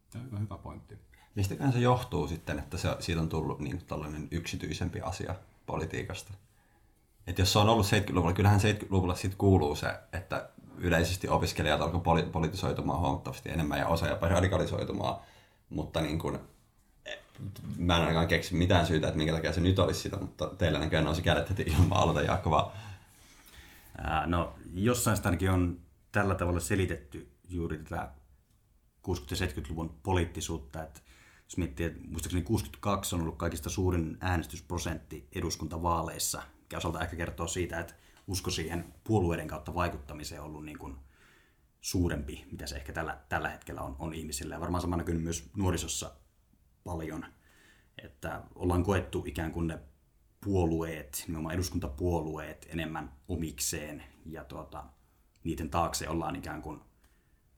[0.09, 0.97] tämä on hyvä, hyvä pointti.
[1.35, 6.33] Mistäkään se johtuu sitten, että se, siitä on tullut niin tällainen yksityisempi asia politiikasta?
[7.27, 12.01] Et jos se on ollut 70-luvulla, kyllähän 70-luvulla sitten kuuluu se, että yleisesti opiskelijat alkoi
[12.01, 15.15] poli- politisoitumaan huomattavasti enemmän ja osa jopa radikalisoitumaan,
[15.69, 16.39] mutta niin kuin,
[17.77, 20.79] mä en ainakaan keksi mitään syytä, että minkä takia se nyt olisi sitä, mutta teillä
[20.79, 22.71] näköjään nousi kädet heti ilman aloita Jaakko vaan.
[24.25, 28.11] No, jossain sitä ainakin on tällä tavalla selitetty juuri tätä
[29.07, 31.01] 60- ja 70-luvun poliittisuutta, että
[31.43, 37.47] jos miettii, että muistaakseni 62 on ollut kaikista suurin äänestysprosentti eduskuntavaaleissa, mikä osalta ehkä kertoo
[37.47, 37.93] siitä, että
[38.27, 40.95] usko siihen puolueiden kautta vaikuttamiseen on ollut niin kuin
[41.81, 44.55] suurempi, mitä se ehkä tällä, tällä hetkellä on, on ihmisillä.
[44.55, 46.11] Ja varmaan sama näkyy myös nuorisossa
[46.83, 47.25] paljon,
[48.03, 49.79] että ollaan koettu ikään kuin ne
[50.45, 54.83] puolueet, nimenomaan eduskuntapuolueet enemmän omikseen ja tuota,
[55.43, 56.79] niiden taakse ollaan ikään kuin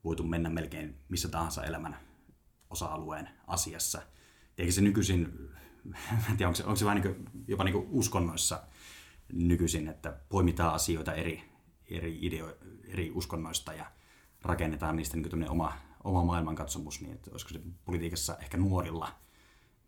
[0.04, 1.98] voitu mennä melkein missä tahansa elämän
[2.70, 4.02] osa-alueen asiassa.
[4.58, 5.50] Eikä se nykyisin,
[6.30, 8.64] en tiedä, onko se, onko se vähän niin kuin, jopa niin kuin uskonnoissa
[9.34, 11.44] nykyisin, että poimitaan asioita eri,
[11.90, 13.92] eri, ideo, eri uskonnoista ja
[14.42, 19.23] rakennetaan niistä niin oma, oma maailmankatsomus, niin että olisiko se politiikassa ehkä nuorilla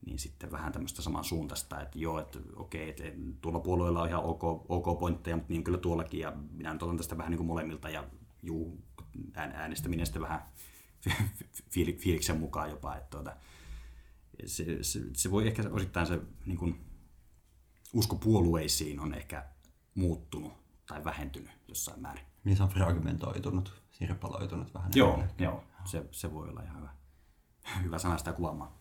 [0.05, 3.03] niin sitten vähän tämmöistä saman suuntaista, että joo, että okei, että
[3.41, 6.97] tuolla puolueella on ihan ok, ok pointteja, mutta niin kyllä tuollakin, ja minä nyt otan
[6.97, 8.07] tästä vähän niin kuin molemmilta, ja
[8.43, 8.83] juu,
[9.33, 10.45] äänestäminen sitten vähän
[11.99, 13.35] fiiliksen mukaan jopa, että tuota,
[14.45, 16.85] se, se, se, voi ehkä osittain se niin kuin,
[17.93, 19.45] usko puolueisiin on ehkä
[19.95, 20.53] muuttunut
[20.87, 22.25] tai vähentynyt jossain määrin.
[22.43, 24.91] Niin se on fragmentoitunut, sirpaloitunut vähän.
[24.95, 25.35] Joo, enemmän.
[25.39, 26.89] joo se, se voi olla ihan hyvä,
[27.83, 28.71] hyvä sana sitä kuvaamaan.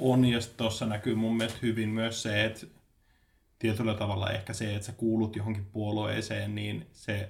[0.00, 2.66] On, ja tuossa näkyy mun mielestä hyvin myös se, että
[3.58, 7.28] tietyllä tavalla ehkä se, että sä kuulut johonkin puolueeseen, niin se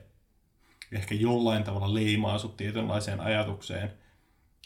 [0.93, 3.91] ehkä jollain tavalla leimaa sut tietynlaiseen ajatukseen.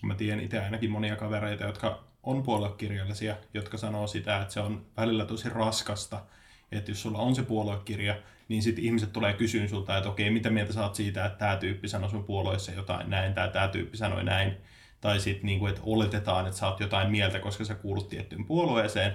[0.02, 4.86] Mä tiedän itse ainakin monia kavereita, jotka on puoluekirjallisia, jotka sanoo sitä, että se on
[4.96, 6.24] välillä tosi raskasta,
[6.72, 8.16] että jos sulla on se puoluekirja,
[8.48, 11.88] niin sitten ihmiset tulee kysyyn sulta, että okei, mitä mieltä saat siitä, että tämä tyyppi
[11.88, 14.56] sanoi sun puolueessa jotain näin, tai tämä tyyppi sanoi näin,
[15.04, 19.12] tai sitten niin että oletetaan, että sä oot jotain mieltä, koska sä kuulut tiettyyn puolueeseen,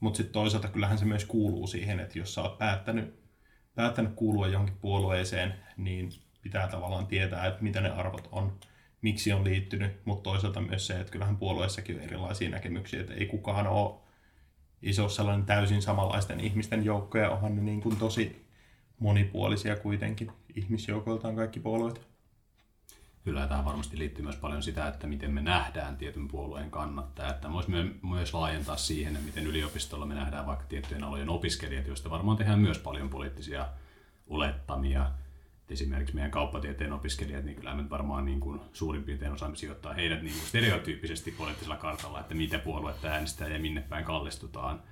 [0.00, 3.22] mutta sitten toisaalta kyllähän se myös kuuluu siihen, että jos sä oot päättänyt,
[3.74, 6.10] päättänyt kuulua johonkin puolueeseen, niin
[6.42, 8.58] pitää tavallaan tietää, että mitä ne arvot on,
[9.02, 13.26] miksi on liittynyt, mutta toisaalta myös se, että kyllähän puolueessakin on erilaisia näkemyksiä, että ei
[13.26, 14.00] kukaan ole
[14.82, 18.46] iso sellainen täysin samanlaisten ihmisten joukko, ja onhan ne niin kuin tosi
[18.98, 22.11] monipuolisia kuitenkin ihmisjoukoiltaan kaikki puolueet.
[23.24, 27.30] Kyllä tähän varmasti liittyy myös paljon sitä, että miten me nähdään tietyn puolueen kannattaja.
[27.30, 27.70] Että voisi
[28.02, 32.58] myös laajentaa siihen, että miten yliopistolla me nähdään vaikka tiettyjen alojen opiskelijat, joista varmaan tehdään
[32.58, 33.68] myös paljon poliittisia
[34.26, 35.10] olettamia
[35.72, 40.22] esimerkiksi meidän kauppatieteen opiskelijat, niin kyllä me varmaan niin kuin suurin piirtein osaamme sijoittaa heidät
[40.22, 44.82] niin kuin stereotyyppisesti poliittisella kartalla, että mitä puoluetta äänestää ja minne päin kallistutaan.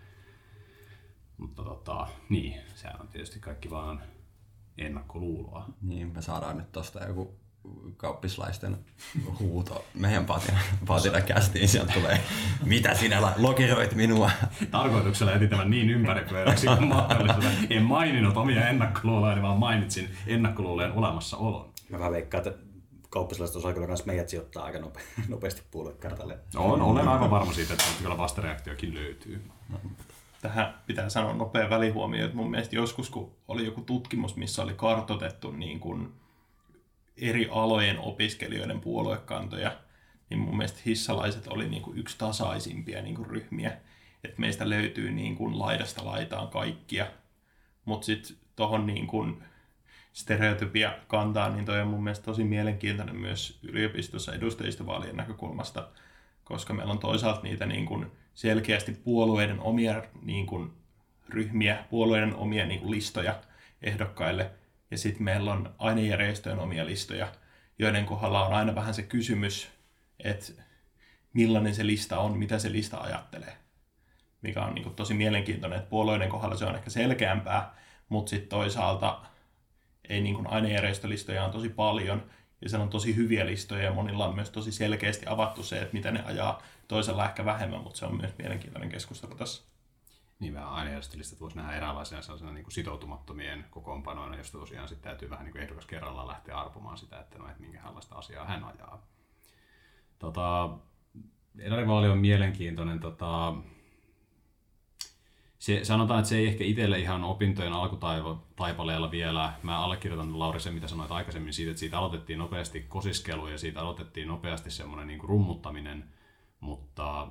[1.37, 4.03] Mutta tota, niin, sehän on tietysti kaikki vaan
[4.79, 5.69] ennakkoluuloa.
[5.83, 7.40] Niin, me saadaan nyt tosta joku
[7.97, 8.79] kauppislaisten
[9.39, 12.21] huuto meidän patina, patina kästiin, sieltä tulee,
[12.65, 14.31] mitä sinä lokeroit minua?
[14.71, 17.43] Tarkoituksella etin tämän niin ympäripyöräksi kuin mahdollista.
[17.71, 21.71] En maininnut omia ennakkoluuloja, vaan mainitsin ennakkoluulojen olemassaolon.
[21.91, 22.63] Mä veikkaan, että
[23.11, 26.39] kauppislaiset osaa kyllä myös meidät sijoittaa aika nope, nopeasti puoluekartalle.
[26.57, 29.45] On, olen aivan varma siitä, että kyllä vastareaktiokin löytyy.
[30.43, 34.75] Tähän pitää sanoa nopea välihuomio, että mun mielestä joskus kun oli joku tutkimus, missä oli
[34.75, 36.13] kartotettu niin kuin
[37.21, 39.77] eri alojen opiskelijoiden puoluekantoja,
[40.31, 43.73] niin mun mielestä hissalaiset oli niin kuin yksi tasaisimpia niin kuin ryhmiä.
[44.25, 47.07] Että meistä löytyy niin kuin laidasta laitaan kaikkia.
[47.85, 49.09] Mutta sitten tuohon niin
[50.13, 55.89] stereotypia kantaa, niin toi on mun mielestä tosi mielenkiintoinen myös yliopistossa edustajistovaalien näkökulmasta,
[56.45, 60.71] koska meillä on toisaalta niitä niin kuin selkeästi puolueiden omia niin kuin
[61.29, 63.41] ryhmiä, puolueiden omia niin kuin listoja
[63.83, 64.51] ehdokkaille,
[64.91, 67.33] ja sitten meillä on ainejärjestöjen omia listoja,
[67.79, 69.69] joiden kohdalla on aina vähän se kysymys,
[70.25, 70.53] että
[71.33, 73.57] millainen se lista on, mitä se lista ajattelee.
[74.43, 77.75] Mikä on niin tosi mielenkiintoinen, että puolueiden kohdalla se on ehkä selkeämpää,
[78.09, 79.21] mutta sitten toisaalta
[80.09, 82.31] ei niin ainejärjestölistoja on tosi paljon,
[82.63, 85.95] ja siellä on tosi hyviä listoja, ja monilla on myös tosi selkeästi avattu se, että
[85.95, 89.63] mitä ne ajaa, toisella ehkä vähemmän, mutta se on myös mielenkiintoinen keskustelu tässä
[90.41, 95.31] niin vähän ainejärjestölistat voisi nähdä eräänlaisena sellaisena niin kuin sitoutumattomien kokoonpanoina, josta tosiaan sitten täytyy
[95.31, 99.07] vähän niin kuin ehdokas kerrallaan lähteä arpomaan sitä, että, no, että minkälaista asiaa hän ajaa.
[100.19, 100.71] Tota,
[101.59, 103.01] Edarivaali on mielenkiintoinen.
[103.01, 103.55] Tota,
[105.59, 109.53] se, sanotaan, että se ei ehkä itselle ihan opintojen alkutaipaleella vielä.
[109.63, 113.81] Mä allekirjoitan Lauri sen, mitä sanoit aikaisemmin siitä, että siitä aloitettiin nopeasti kosiskelu ja siitä
[113.81, 116.05] aloitettiin nopeasti semmoinen niin kuin rummuttaminen–
[116.61, 117.29] mutta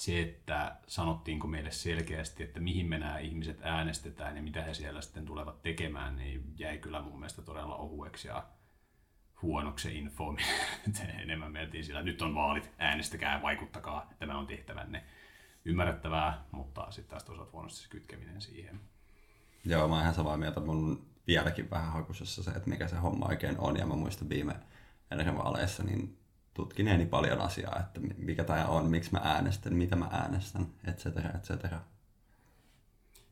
[0.00, 5.00] se, että sanottiinko meille selkeästi, että mihin me nämä ihmiset äänestetään ja mitä he siellä
[5.00, 8.46] sitten tulevat tekemään, niin jäi kyllä mun mielestä todella ohueksi ja
[9.42, 10.34] huonoksi se info.
[11.22, 15.04] Enemmän mentiin sillä, nyt on vaalit, äänestäkää, vaikuttakaa, tämä on tehtävänne.
[15.64, 18.80] Ymmärrettävää, mutta sitten taas toisaalta huonosti se kytkeminen siihen.
[19.64, 20.60] Joo, mä oon ihan samaa mieltä.
[20.60, 23.76] Mun vieläkin vähän hakusessa se, että mikä se homma oikein on.
[23.76, 24.54] Ja mä muistan viime
[25.36, 26.19] vaaleissa, niin
[26.54, 31.30] tutkineeni paljon asiaa, että mikä tämä on, miksi mä äänestän, mitä mä äänestän, et cetera,
[31.34, 31.80] et cetera.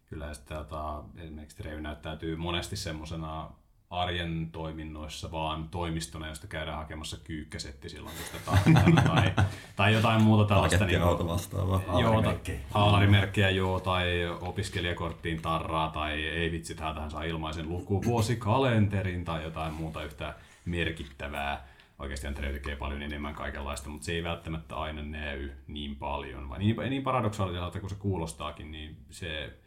[0.07, 3.51] Kyllä, sitten tota, esimerkiksi näyttäytyy monesti semmoisena
[3.91, 9.35] arjen toiminnoissa vaan toimistona, josta käydään hakemassa kyykkäsetti silloin, kun sitä tai,
[9.77, 10.85] tai jotain muuta tällaista.
[10.85, 11.81] Niin, auto vastaava.
[12.01, 12.25] Joo,
[12.71, 20.05] haalarimerkkejä joo, tai opiskelijakorttiin tarraa, tai ei vitsi, tähän saa ilmaisen lukuvuosikalenterin tai jotain muuta
[20.05, 21.68] yhtä merkittävää.
[21.99, 26.49] Oikeasti Antre tekee paljon enemmän kaikenlaista, mutta se ei välttämättä aina näy niin paljon.
[26.49, 29.59] Vai niin, niin paradoksaaliselta kuin se kuulostaakin, niin se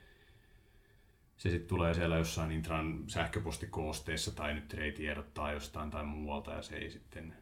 [1.41, 6.61] se sitten tulee siellä jossain Intran sähköpostikoosteessa tai nyt Trey tiedottaa jostain tai muualta ja
[6.61, 7.35] se ei sitten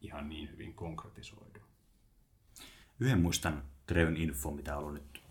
[0.00, 1.60] ihan niin hyvin konkretisoidu.
[3.00, 5.22] Yhden muistan Treyn info, mitä on ollut nyt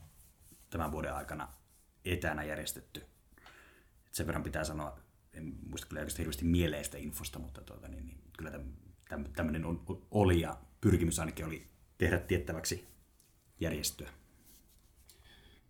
[0.70, 1.48] tämän vuoden aikana
[2.06, 3.06] etänä järjestetty.
[4.08, 5.00] Et sen verran pitää sanoa,
[5.34, 8.52] en muista kyllä oikeasti hirveästi mieleistä infosta, mutta tuota, niin, niin, kyllä
[9.36, 9.66] tämmöinen
[10.12, 12.88] oli ja pyrkimys ainakin oli tehdä tiettäväksi
[13.60, 14.10] järjestöä.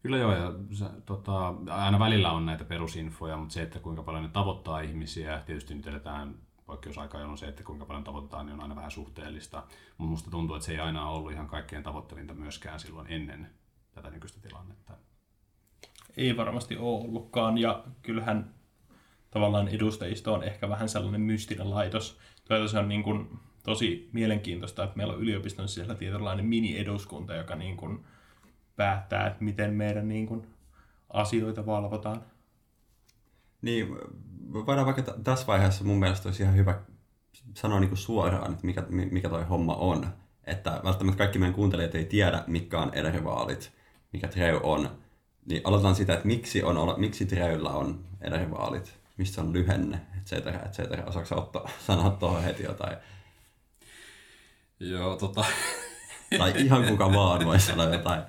[0.02, 4.24] Kyllä joo, ja se, tota, aina välillä on näitä perusinfoja, mutta se, että kuinka paljon
[4.24, 8.62] ne tavoittaa ihmisiä, tietysti nyt eletään poikkeusaikaa, jolloin se, että kuinka paljon tavoittaa, niin on
[8.62, 9.64] aina vähän suhteellista.
[9.98, 13.50] Mutta musta tuntuu, että se ei aina ollut ihan kaikkein tavoittavinta myöskään silloin ennen
[13.92, 14.94] tätä nykyistä tilannetta.
[16.18, 18.56] Ei varmasti ole ollutkaan, ja kyllähän
[19.32, 22.20] tavallaan edustajisto on ehkä vähän sellainen mystinen laitos.
[22.46, 27.56] Toisaalta se on niin kuin tosi mielenkiintoista, että meillä on yliopiston sisällä tietynlainen mini-eduskunta, joka
[27.56, 28.06] niin kuin
[28.76, 30.48] päättää, että miten meidän niin kuin,
[31.10, 32.22] asioita valvotaan.
[33.62, 33.88] Niin,
[34.54, 36.82] voidaan vaikka t- tässä vaiheessa mun mielestä olisi ihan hyvä
[37.54, 40.08] sanoa niin kuin suoraan, että mikä, mikä toi homma on.
[40.44, 43.74] Että välttämättä kaikki meidän kuuntelijat ei tiedä, mikä on edärivaalit,
[44.14, 44.90] mikä Treu on.
[45.46, 50.60] Niin aloitetaan sitä, että miksi, on, miksi Treulla on edärivaalit, mistä on lyhenne, et cetera,
[50.66, 51.04] et cetera.
[51.04, 52.98] Osaatko ottaa, sanoa tuohon heti jotain?
[54.80, 55.46] Joo, tota...
[56.38, 58.22] tai ihan kuka vaan voi sanoa jotain.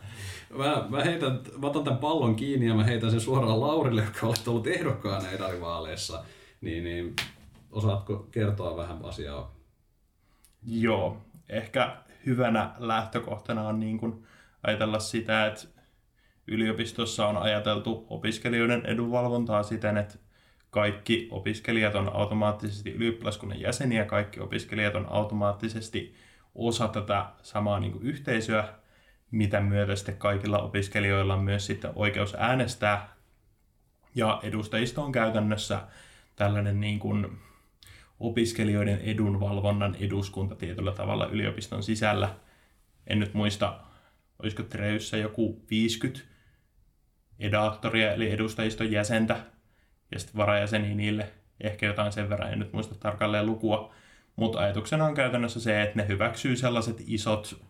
[0.59, 4.27] Mä, mä, heitän, mä otan tämän pallon kiinni ja mä heitän sen suoraan Laurille, joka
[4.27, 6.25] olet ollut ehdokkaana edarivaaleissa.
[6.61, 7.17] Niin, niin
[7.71, 9.55] osaatko kertoa vähän asiaa?
[10.63, 11.97] Joo, ehkä
[12.27, 14.27] hyvänä lähtökohtana on niin kuin
[14.63, 15.67] ajatella sitä, että
[16.47, 20.19] yliopistossa on ajateltu opiskelijoiden edunvalvontaa siten, että
[20.77, 26.15] kaikki opiskelijat on automaattisesti ylioppilaskunnan jäseniä, kaikki opiskelijat on automaattisesti
[26.55, 28.69] osa tätä samaa niin kuin yhteisöä,
[29.31, 33.17] mitä myötä sitten kaikilla opiskelijoilla on myös sitten oikeus äänestää.
[34.15, 35.83] Ja edustajisto on käytännössä
[36.37, 37.39] tällainen niin kuin
[38.21, 42.35] opiskelijoiden edunvalvonnan eduskunta tietyllä tavalla yliopiston sisällä.
[43.07, 43.81] En nyt muista,
[44.43, 46.21] olisiko Treyssä joku 50
[47.39, 49.56] edaattoria eli edustajiston jäsentä
[50.13, 53.95] ja sitten varajäseniä niille ehkä jotain sen verran, en nyt muista tarkalleen lukua.
[54.37, 57.63] Mutta ajatuksena on käytännössä se, että ne hyväksyy sellaiset isot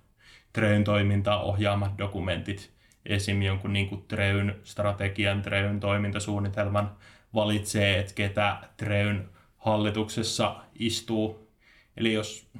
[0.52, 2.72] Treyn toimintaa ohjaamat dokumentit,
[3.06, 3.42] esim.
[3.42, 6.96] jonkun niin Treyn strategian, Treyn toimintasuunnitelman,
[7.34, 11.50] valitsee, että ketä Treyn hallituksessa istuu.
[11.96, 12.50] Eli jos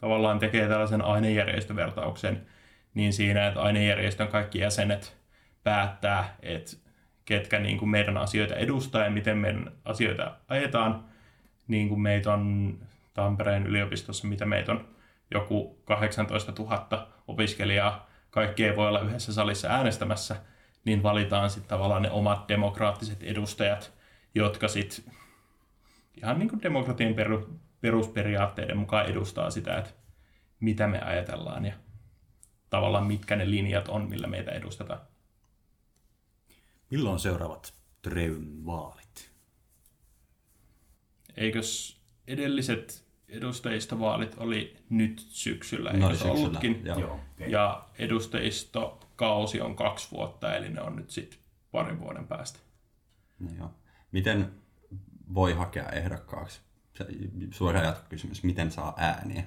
[0.00, 2.46] tavallaan tekee tällaisen ainejärjestövertauksen,
[2.94, 5.16] niin siinä, että ainejärjestön kaikki jäsenet
[5.64, 6.85] päättää, että
[7.26, 11.04] ketkä niin kuin meidän asioita edustaa ja miten meidän asioita ajetaan,
[11.68, 12.74] niin kuin meitä on
[13.14, 14.88] Tampereen yliopistossa, mitä meitä on
[15.30, 20.36] joku 18 000 opiskelijaa, kaikki ei voi olla yhdessä salissa äänestämässä,
[20.84, 23.92] niin valitaan sitten tavallaan ne omat demokraattiset edustajat,
[24.34, 25.14] jotka sitten
[26.16, 27.14] ihan niin kuin demokratian
[27.80, 29.90] perusperiaatteiden mukaan edustaa sitä, että
[30.60, 31.72] mitä me ajatellaan ja
[32.70, 35.00] tavallaan mitkä ne linjat on, millä meitä edustetaan.
[36.90, 39.30] Milloin seuraavat Treyn vaalit?
[41.36, 46.32] Eikös edelliset edustajistovaalit oli nyt syksyllä, no, syksyllä.
[46.32, 46.82] ollutkin?
[46.84, 46.98] Joo.
[46.98, 47.48] Joo, okay.
[47.48, 51.38] Ja edustajistokausi on kaksi vuotta, eli ne on nyt sitten
[51.72, 52.58] parin vuoden päästä.
[53.38, 53.74] No joo.
[54.12, 54.50] Miten
[55.34, 56.60] voi hakea ehdokkaaksi?
[56.94, 57.06] Se
[57.50, 59.44] suora jatkokysymys, miten saa ääniä?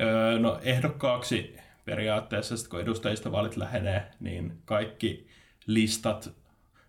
[0.00, 5.28] Öö, no ehdokkaaksi periaatteessa, sit kun edustajistovaalit lähenee, niin kaikki
[5.68, 6.30] listat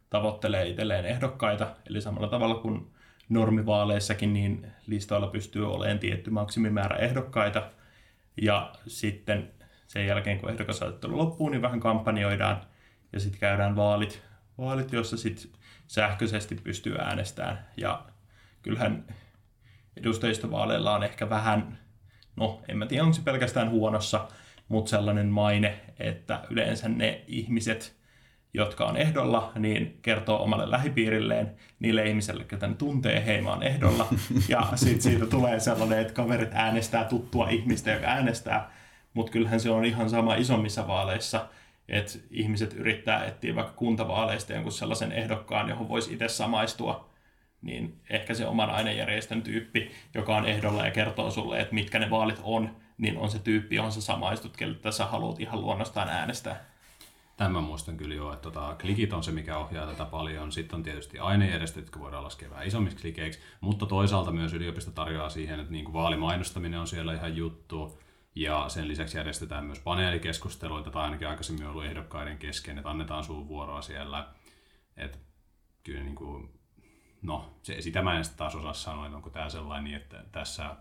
[0.09, 2.91] tavoittelee itselleen ehdokkaita, eli samalla tavalla kuin
[3.29, 7.71] normivaaleissakin niin listoilla pystyy olemaan tietty maksimimäärä ehdokkaita.
[8.41, 9.51] Ja sitten
[9.87, 12.61] sen jälkeen kun ehdokasasettelu loppuu, niin vähän kampanjoidaan
[13.13, 14.21] ja sitten käydään vaalit,
[14.57, 15.51] vaalit joissa sitten
[15.87, 17.65] sähköisesti pystyy äänestämään.
[17.77, 18.05] Ja
[18.61, 19.05] kyllähän
[19.97, 21.79] edustajistovaaleilla on ehkä vähän,
[22.35, 24.27] no en mä tiedä onko se pelkästään huonossa,
[24.67, 27.98] mutta sellainen maine, että yleensä ne ihmiset,
[28.53, 33.63] jotka on ehdolla, niin kertoo omalle lähipiirilleen, niille ihmisille, ketä ne tuntee, hei mä oon
[33.63, 34.07] ehdolla.
[34.47, 38.71] Ja sitten siitä tulee sellainen, että kaverit äänestää tuttua ihmistä, joka äänestää.
[39.13, 41.45] Mutta kyllähän se on ihan sama isommissa vaaleissa,
[41.89, 47.09] että ihmiset yrittää etsiä vaikka kuntavaaleista jonkun sellaisen ehdokkaan, johon voisi itse samaistua,
[47.61, 52.09] niin ehkä se oman ainejärjestön tyyppi, joka on ehdolla ja kertoo sulle, että mitkä ne
[52.09, 56.65] vaalit on, niin on se tyyppi, johon sä samaistut, keltä sä haluat ihan luonnostaan äänestää.
[57.39, 60.51] Tämän muistan kyllä jo, että tota, klikit on se, mikä ohjaa tätä paljon.
[60.51, 65.29] Sitten on tietysti ainejärjestöt, jotka voidaan laskea vähän isommiksi klikeiksi, mutta toisaalta myös yliopisto tarjoaa
[65.29, 67.99] siihen, että niin kuin vaalimainostaminen on siellä ihan juttu.
[68.35, 73.47] Ja sen lisäksi järjestetään myös paneelikeskusteluita, tai ainakin aikaisemmin ollut ehdokkaiden kesken, että annetaan sun
[73.47, 74.27] vuoroa siellä.
[74.97, 75.19] Et
[75.83, 76.59] kyllä niin kuin,
[77.21, 80.75] no, se, sitä mä en taas osaa sanoa, että onko tämä sellainen, niin että tässä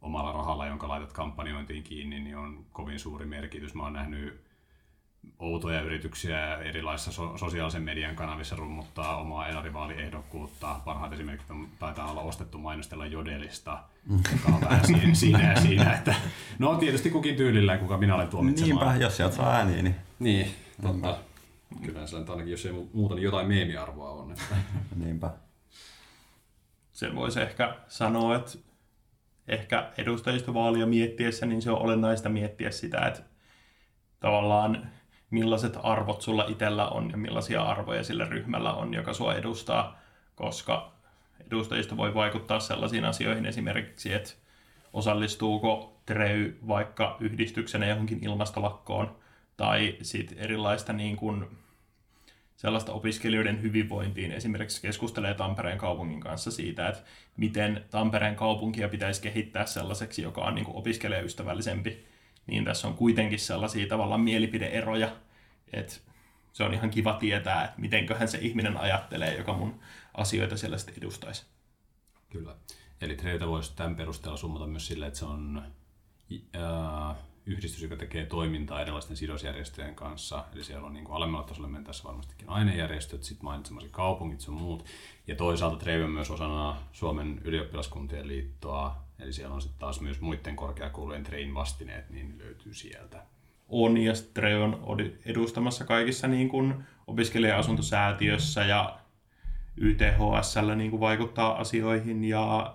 [0.00, 3.74] omalla rahalla, jonka laitat kampanjointiin kiinni, niin on kovin suuri merkitys.
[3.74, 4.47] Mä oon nähnyt
[5.38, 9.48] outoja yrityksiä erilaisissa so- sosiaalisen median kanavissa rummuttaa omaa
[9.98, 10.80] ehdokkuutta.
[10.84, 13.78] Parhaat esimerkiksi on, taitaa olla ostettu mainostella Jodelista,
[14.32, 15.94] joka on vähän siinä, siinä ja siinä.
[15.94, 16.14] Että,
[16.58, 18.86] no tietysti kukin tyylillä ja kuka minä olen tuomitsemaan.
[18.88, 19.94] Niinpä, jos sieltä saa ääniä, niin...
[20.18, 21.18] Niin, totta.
[21.82, 24.30] Kyllä se ainakin, jos ei muuta, niin jotain meemiarvoa on.
[24.30, 24.56] Että.
[25.04, 25.30] Niinpä.
[26.92, 28.58] Sen voisi ehkä sanoa, että
[29.48, 33.22] ehkä edustajistovaalia miettiessä, niin se on olennaista miettiä sitä, että
[34.20, 34.90] tavallaan
[35.30, 40.00] millaiset arvot sulla itsellä on ja millaisia arvoja sillä ryhmällä on, joka sua edustaa,
[40.34, 40.92] koska
[41.46, 44.30] edustajista voi vaikuttaa sellaisiin asioihin esimerkiksi, että
[44.92, 49.16] osallistuuko Trey vaikka yhdistyksenä johonkin ilmastolakkoon
[49.56, 51.46] tai sitten erilaista niin kuin
[52.56, 54.32] sellaista opiskelijoiden hyvinvointiin.
[54.32, 57.02] Esimerkiksi keskustelee Tampereen kaupungin kanssa siitä, että
[57.36, 62.04] miten Tampereen kaupunkia pitäisi kehittää sellaiseksi, joka on niin kuin opiskelijaystävällisempi
[62.48, 65.16] niin tässä on kuitenkin sellaisia tavallaan mielipideeroja,
[65.72, 65.94] että
[66.52, 69.80] se on ihan kiva tietää, että mitenköhän se ihminen ajattelee, joka mun
[70.14, 71.46] asioita siellä sitten edustaisi.
[72.30, 72.56] Kyllä.
[73.00, 75.62] Eli Treytä voisi tämän perusteella summata myös sille, että se on
[76.32, 80.44] äh, yhdistys, joka tekee toimintaa erilaisten sidosjärjestöjen kanssa.
[80.54, 84.84] Eli siellä on niin kuin alemmalla tasolla mentäessä varmastikin ainejärjestöt, sitten mainitsemasi kaupungit ja muut.
[85.26, 90.20] Ja toisaalta Trey on myös osana Suomen ylioppilaskuntien liittoa, Eli siellä on sitten taas myös
[90.20, 93.22] muiden korkeakoulujen Train vastineet, niin löytyy sieltä.
[93.68, 98.98] On, ja Trey on edustamassa kaikissa niin kuin opiskelija-asuntosäätiössä ja
[99.76, 102.74] YTHSllä niin kuin vaikuttaa asioihin ja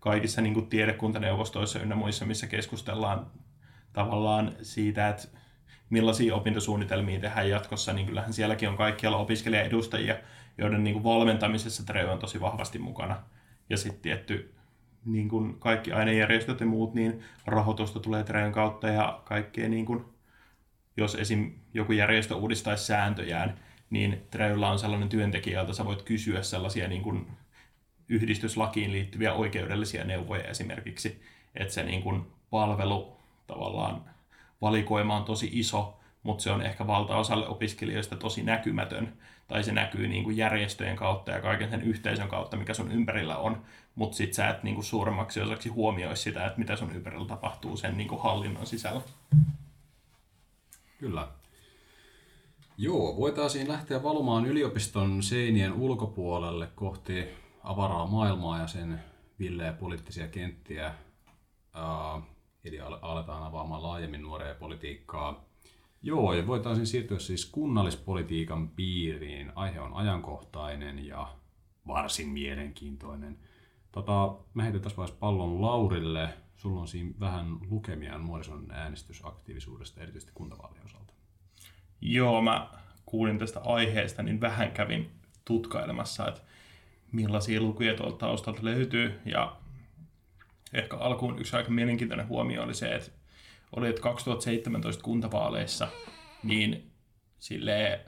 [0.00, 3.26] kaikissa niin kuin tiedekuntaneuvostoissa ynnä muissa, missä keskustellaan
[3.92, 5.28] tavallaan siitä, että
[5.90, 10.16] millaisia opintosuunnitelmia tehdään jatkossa, niin kyllähän sielläkin on kaikkialla opiskelijaedustajia,
[10.58, 13.22] joiden niin kuin valmentamisessa Trey on tosi vahvasti mukana.
[13.70, 14.54] Ja sitten tietty
[15.04, 20.04] niin kuin kaikki ainejärjestöt ja muut, niin rahoitusta tulee Treen kautta ja kaikkea niin kuin,
[20.96, 21.52] jos esim.
[21.74, 23.58] joku järjestö uudistaisi sääntöjään,
[23.90, 27.26] niin Treyllä on sellainen työntekijä, jolta sä voit kysyä sellaisia niin kuin
[28.08, 31.22] yhdistyslakiin liittyviä oikeudellisia neuvoja esimerkiksi,
[31.54, 34.04] että se niin kuin palvelu tavallaan
[34.60, 39.12] valikoima on tosi iso, mutta se on ehkä valtaosalle opiskelijoista tosi näkymätön,
[39.52, 43.36] tai se näkyy niin kuin järjestöjen kautta ja kaiken sen yhteisön kautta, mikä sun ympärillä
[43.36, 43.62] on,
[43.94, 47.76] mutta sit sä et niin kuin suuremmaksi osaksi huomioi sitä, että mitä sun ympärillä tapahtuu
[47.76, 49.00] sen niin kuin hallinnon sisällä.
[50.98, 51.28] Kyllä.
[52.76, 57.28] Joo, voitaisiin lähteä valumaan yliopiston seinien ulkopuolelle kohti
[57.64, 59.00] avaraa maailmaa ja sen
[59.38, 60.94] villejä poliittisia kenttiä.
[61.74, 62.22] Uh,
[62.64, 65.44] eli aletaan avaamaan laajemmin nuorea politiikkaa
[66.02, 69.52] Joo, ja voitaisiin siirtyä siis kunnallispolitiikan piiriin.
[69.54, 71.36] Aihe on ajankohtainen ja
[71.86, 73.38] varsin mielenkiintoinen.
[73.92, 76.28] Tota, mä heitän tässä vaiheessa pallon Laurille.
[76.56, 81.12] Sulla on siinä vähän lukemia nuorison äänestysaktiivisuudesta, erityisesti kuntavaalien osalta.
[82.00, 82.70] Joo, mä
[83.06, 85.10] kuulin tästä aiheesta, niin vähän kävin
[85.44, 86.40] tutkailemassa, että
[87.12, 89.20] millaisia lukuja tuolta taustalta löytyy.
[89.24, 89.56] Ja
[90.72, 93.10] ehkä alkuun yksi aika mielenkiintoinen huomio oli se, että
[93.76, 95.88] oli, että 2017 kuntavaaleissa
[96.42, 96.92] niin
[97.38, 98.04] sille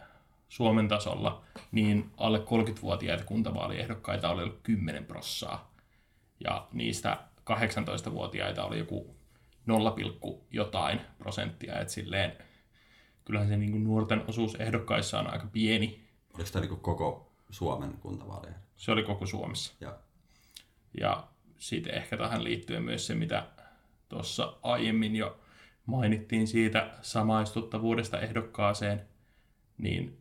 [0.49, 5.75] Suomen tasolla niin alle 30-vuotiaita kuntavaaliehdokkaita oli ollut 10 prossaa.
[6.41, 7.19] Ja niistä
[7.51, 9.17] 18-vuotiaita oli joku
[9.67, 9.97] 0,
[10.51, 11.81] jotain prosenttia.
[11.81, 12.33] Et silleen,
[13.25, 16.05] kyllähän se niin nuorten osuus ehdokkaissa on aika pieni.
[16.35, 18.55] Oliko tämä niin koko Suomen kuntavaaleja?
[18.77, 19.75] Se oli koko Suomessa.
[19.81, 19.99] Ja,
[21.01, 23.47] ja sitten ehkä tähän liittyen myös se, mitä
[24.09, 25.41] tuossa aiemmin jo
[25.87, 29.09] mainittiin siitä samaistuttavuudesta ehdokkaaseen,
[29.78, 30.18] niin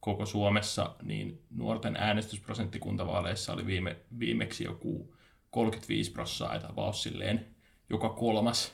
[0.00, 5.16] koko Suomessa niin nuorten äänestysprosentti kuntavaaleissa oli viime, viimeksi joku
[5.50, 7.46] 35 prosenttia, että silleen
[7.90, 8.72] joka kolmas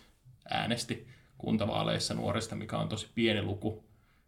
[0.50, 1.08] äänesti
[1.38, 3.84] kuntavaaleissa nuorista, mikä on tosi pieni luku.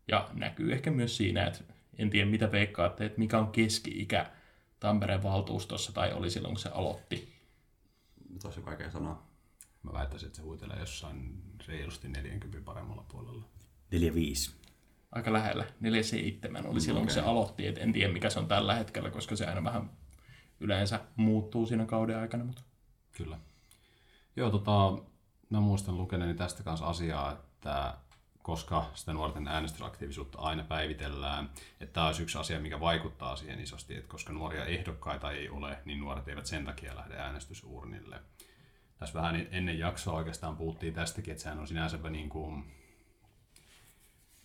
[0.08, 1.64] Ja näkyy ehkä myös siinä, että
[1.98, 4.30] en tiedä mitä veikkaatte, että mikä on keski-ikä
[4.80, 7.34] Tampereen valtuustossa tai oli silloin, kun se aloitti.
[8.42, 9.33] Tosi vaikea sanoa.
[9.84, 13.44] Mä väittäisin, että se huitelee jossain reilusti 40 paremmalla puolella.
[13.90, 14.54] 45.
[15.12, 15.64] Aika lähellä.
[15.80, 17.14] 47 oli silloin, okay.
[17.14, 17.66] kun se aloitti.
[17.66, 19.90] Et en tiedä, mikä se on tällä hetkellä, koska se aina vähän
[20.60, 22.44] yleensä muuttuu siinä kauden aikana.
[22.44, 22.62] Mutta...
[23.12, 23.38] Kyllä.
[24.36, 25.02] Joo, tota,
[25.50, 27.94] mä muistan lukeneeni tästä kanssa asiaa, että
[28.42, 33.96] koska sitä nuorten äänestysaktiivisuutta aina päivitellään, että tämä olisi yksi asia, mikä vaikuttaa siihen isosti,
[33.96, 38.20] että koska nuoria ehdokkaita ei ole, niin nuoret eivät sen takia lähde äänestysuurnille.
[38.98, 42.64] Tässä vähän ennen jaksoa oikeastaan puhuttiin tästäkin, että sehän on sinänsä niin kuin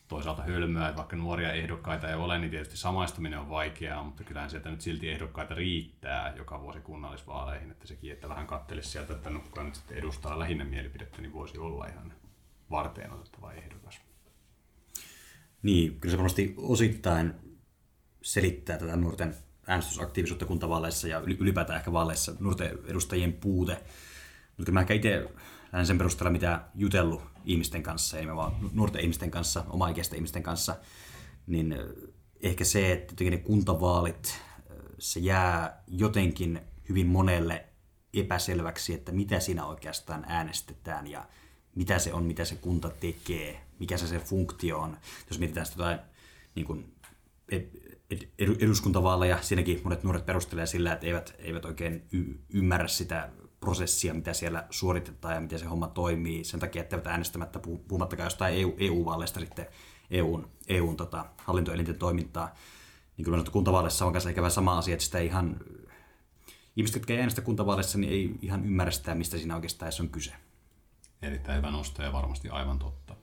[0.08, 4.50] toisaalta hölmöä, että vaikka nuoria ehdokkaita ei ole, niin tietysti samaistuminen on vaikeaa, mutta kyllähän
[4.50, 9.30] sieltä nyt silti ehdokkaita riittää joka vuosi kunnallisvaaleihin, että sekin, että vähän kattelisi sieltä, että
[9.30, 12.14] no, kuka nyt sitten edustaa lähinnä mielipidettä, niin voisi olla ihan
[12.72, 14.02] varteen otettava ehdokas.
[15.64, 17.34] Niin, kyllä se varmasti osittain
[18.22, 19.36] selittää tätä nuorten
[19.68, 23.84] äänestysaktiivisuutta kuntavaaleissa ja ylipäätään ehkä vaaleissa nuorten edustajien puute.
[24.60, 25.30] Mutta mä itse
[25.72, 30.76] lähden sen perusteella, mitä jutellut ihmisten kanssa, ei vaan nuorten ihmisten kanssa, omaikäisten ihmisten kanssa,
[31.48, 31.76] niin
[32.42, 34.42] ehkä se, että ne kuntavaalit,
[35.00, 37.66] se jää jotenkin hyvin monelle
[38.14, 41.28] epäselväksi, että mitä siinä oikeastaan äänestetään ja
[41.76, 44.98] mitä se on, mitä se kunta tekee, mikä se se funktio on.
[45.30, 46.00] Jos mietitään sitä jotain
[46.56, 46.96] niin kuin
[48.60, 53.30] eduskuntavaaleja, siinäkin monet nuoret perustelee sillä, että eivät, eivät oikein y- ymmärrä sitä
[53.60, 58.56] prosessia, mitä siellä suoritetaan ja miten se homma toimii, sen takia, että äänestämättä puhumattakaan jostain
[58.56, 59.68] EU, EU-vaaleista sitten
[60.12, 62.56] EUn, EUn tota, hallintoelinten toimintaa.
[63.18, 65.60] Niin kyllä kuntavaaleissa on kanssa ehkä vähän sama asia, että sitä ihan,
[66.76, 70.34] ihmiset, jotka ei äänestä kuntavaaleissa, niin ei ihan ymmärrä sitä, mistä siinä oikeastaan on kyse.
[71.22, 73.16] Erittäin hyvä nosto ja varmasti aivan totta.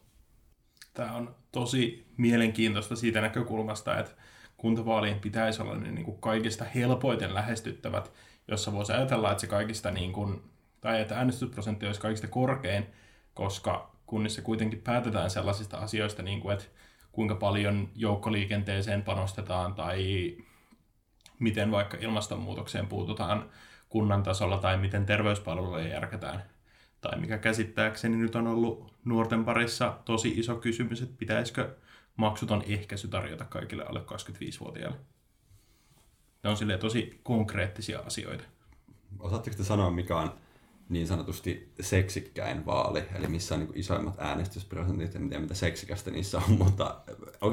[0.93, 4.11] Tämä on tosi mielenkiintoista siitä näkökulmasta, että
[4.57, 8.11] kuntavaalien pitäisi olla ne niin kuin kaikista helpoiten lähestyttävät
[8.47, 10.41] jossa voisi ajatella, että se kaikista niin kuin,
[10.81, 12.87] tai että äänestysprosentti olisi kaikista korkein,
[13.33, 16.65] koska kunnissa kuitenkin päätetään sellaisista asioista, niin kuin, että
[17.11, 20.37] kuinka paljon joukkoliikenteeseen panostetaan tai
[21.39, 23.49] miten vaikka ilmastonmuutokseen puututaan
[23.89, 26.43] kunnan tasolla tai miten terveyspalveluja järkätään.
[27.01, 31.75] Tai mikä käsittääkseni nyt on ollut nuorten parissa tosi iso kysymys, että pitäisikö
[32.15, 34.97] maksuton ehkäisy tarjota kaikille alle 25-vuotiaille.
[36.43, 38.43] Ne on silleen tosi konkreettisia asioita.
[39.19, 40.37] Osaatteko te sanoa, mikä on
[40.89, 46.37] niin sanotusti seksikkäin vaali, eli missä on niin isoimmat äänestysprosentit, en tiedä mitä seksikästä niissä
[46.37, 47.01] on, mutta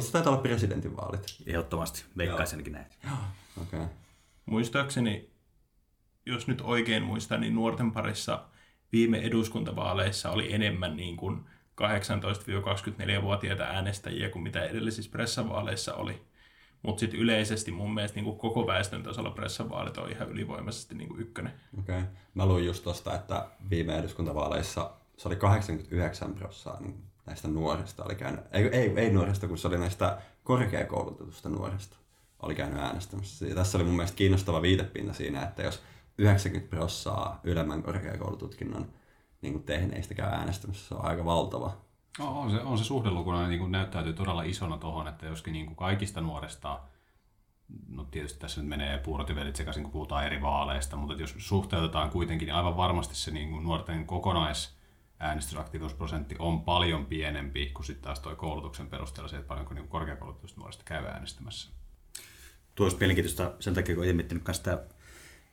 [0.01, 1.23] se taitaa olla presidentinvaalit?
[1.47, 2.87] Ehdottomasti, veikkaisenkin näin.
[3.05, 3.15] Joo,
[3.63, 3.81] okei.
[3.81, 3.95] Okay.
[4.47, 5.31] Muistaakseni,
[6.27, 8.45] jos nyt oikein muistan, niin nuorten parissa
[8.93, 11.45] viime eduskuntavaaleissa oli enemmän niin kuin
[11.83, 16.23] 18-24-vuotiaita äänestäjiä kuin mitä edellisissä pressavaaleissa oli.
[16.85, 21.53] Mutta sitten yleisesti mun mielestä niin koko väestön tasolla pressavaalit on ihan ylivoimaisesti niin ykkönen.
[21.79, 21.99] Okei.
[21.99, 22.11] Okay.
[22.35, 28.15] Mä luin just tosta, että viime eduskuntavaaleissa se oli 89 prosenttia niin näistä nuorista oli
[28.15, 31.97] käynyt, ei, ei, ei nuorista, kun se oli näistä korkeakoulutetusta nuorista
[32.43, 33.47] oli käynyt äänestämässä.
[33.47, 35.83] Ja tässä oli mun mielestä kiinnostava viitepinta siinä, että jos
[36.19, 38.89] 90 prosenttia ylemmän korkeakoulututkinnon
[39.43, 41.77] niin tehneistä käy äänestämässä, se on aika valtava
[42.19, 45.77] on se, on se suhdelukuna niin kuin näyttäytyy todella isona tuohon, että joskin niin kuin
[45.77, 46.81] kaikista nuoresta,
[47.89, 51.35] no tietysti tässä nyt menee puurot ja velit sekaisin, kun puhutaan eri vaaleista, mutta jos
[51.39, 54.77] suhteutetaan kuitenkin, niin aivan varmasti se niin kuin nuorten kokonais
[55.19, 60.61] äänestysaktiivisuusprosentti on paljon pienempi kuin sitten taas tuo koulutuksen perusteella se, että paljonko niin korkeakoulutusta
[60.61, 61.71] nuorista käy äänestämässä.
[62.75, 64.85] Tuo olisi mielenkiintoista sen takia, kun olen miettinyt sitä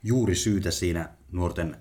[0.03, 1.77] juuri syytä siinä nuorten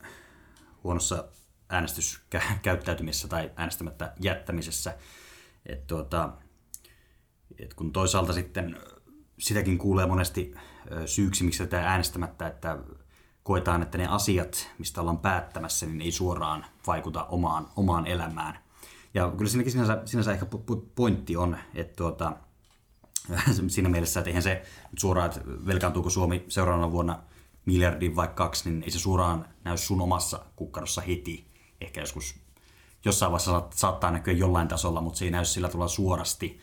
[0.84, 1.28] huonossa
[1.70, 4.96] äänestyskäyttäytymisessä tai äänestämättä jättämisessä.
[5.66, 6.32] Et tuota,
[7.58, 8.76] et kun toisaalta sitten
[9.38, 10.54] sitäkin kuulee monesti
[11.06, 12.78] syyksi, miksi tätä äänestämättä, että
[13.42, 18.58] koetaan, että ne asiat, mistä ollaan päättämässä, niin ei suoraan vaikuta omaan, omaan elämään.
[19.14, 20.46] Ja kyllä siinäkin sinänsä, sinänsä ehkä
[20.94, 22.36] pointti on, että tuota,
[23.68, 24.62] siinä mielessä, että eihän se
[24.98, 27.22] suoraan, että velkaantuuko Suomi seuraavana vuonna
[27.66, 31.49] miljardin vai kaksi, niin ei se suoraan näy sun omassa kukkarossa heti
[31.80, 32.34] ehkä joskus
[33.04, 36.60] jossain vaiheessa saattaa näkyä jollain tasolla, mutta se ei näy sillä tavalla suorasti.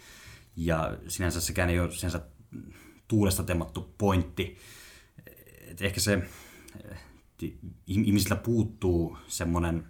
[0.55, 2.21] Ja sinänsä sekään ei ole sinänsä
[3.07, 4.57] tuulesta temmattu pointti.
[5.67, 6.23] Et ehkä se
[7.87, 9.87] ihmisillä puuttuu semmoinen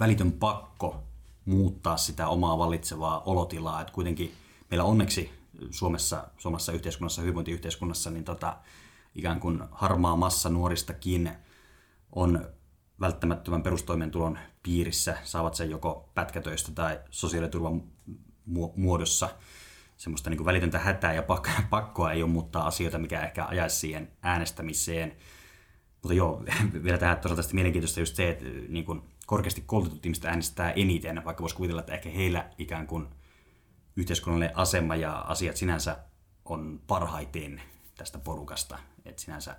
[0.00, 1.02] välitön pakko
[1.44, 3.80] muuttaa sitä omaa vallitsevaa olotilaa.
[3.80, 4.32] Että kuitenkin
[4.70, 5.30] meillä onneksi
[5.70, 8.56] Suomessa, Suomessa yhteiskunnassa, hyvinvointiyhteiskunnassa, niin tota,
[9.14, 11.30] ikään kuin harmaa massa nuoristakin
[12.12, 12.53] on
[13.04, 17.82] välttämättömän perustoimeentulon piirissä, saavat sen joko pätkätöistä tai sosiaaliturvan
[18.76, 19.28] muodossa.
[19.96, 21.22] Semmoista niin välitöntä hätää ja
[21.70, 25.16] pakkoa ei ole muuttaa asioita, mikä ehkä ajaisi siihen äänestämiseen.
[26.02, 26.44] Mutta joo,
[26.84, 31.42] vielä tähän toisaalta mielenkiintoista just se, että niin kuin korkeasti koulutetut ihmiset äänestää eniten, vaikka
[31.42, 33.06] voisi kuvitella, että ehkä heillä ikään kuin
[33.96, 35.96] yhteiskunnallinen asema ja asiat sinänsä
[36.44, 37.62] on parhaiten
[37.96, 38.78] tästä porukasta.
[39.04, 39.56] Että sinänsä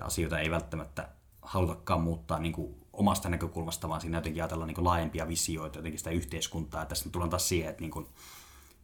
[0.00, 1.08] asioita ei välttämättä
[1.46, 6.10] halutakaan muuttaa niin kuin omasta näkökulmasta, vaan siinä jotenkin ajatellaan niin laajempia visioita, jotenkin sitä
[6.10, 6.82] yhteiskuntaa.
[6.82, 8.06] Ja tästä tullaan taas siihen, että, niin kuin,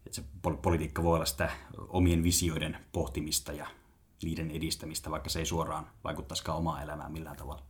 [0.06, 0.24] että se
[0.62, 1.50] politiikka voi olla sitä
[1.88, 3.66] omien visioiden pohtimista ja
[4.22, 7.62] niiden edistämistä, vaikka se ei suoraan vaikuttaisikaan omaa elämään millään tavalla.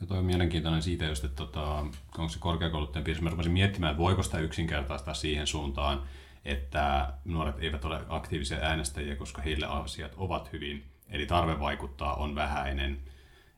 [0.00, 1.76] Ja toi on mielenkiintoinen siitä just, että tota,
[2.18, 6.02] onko se korkeakouluttajan piirissä, mä rupesin miettimään, että voiko sitä yksinkertaistaa siihen suuntaan,
[6.44, 12.34] että nuoret eivät ole aktiivisia äänestäjiä, koska heille asiat ovat hyvin, eli tarve vaikuttaa on
[12.34, 13.00] vähäinen.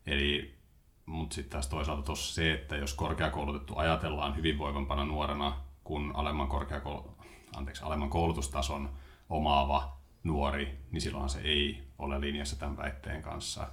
[0.07, 0.55] Eli,
[1.07, 7.17] mutta sitten taas toisaalta tuossa se, että jos korkeakoulutettu ajatellaan hyvinvoivampana nuorena kuin alemman, korkeakoulu,
[7.57, 8.91] anteeksi, alemman koulutustason
[9.29, 13.71] omaava nuori, niin silloin se ei ole linjassa tämän väitteen kanssa.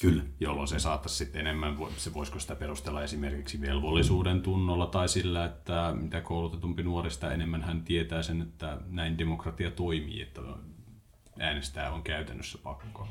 [0.00, 0.22] Kyllä.
[0.40, 5.94] Jolloin se saattaisi sitten enemmän, se voisiko sitä perustella esimerkiksi velvollisuuden tunnolla tai sillä, että
[6.00, 10.40] mitä koulutetumpi nuorista enemmän hän tietää sen, että näin demokratia toimii, että
[11.38, 13.08] äänestää on käytännössä pakko.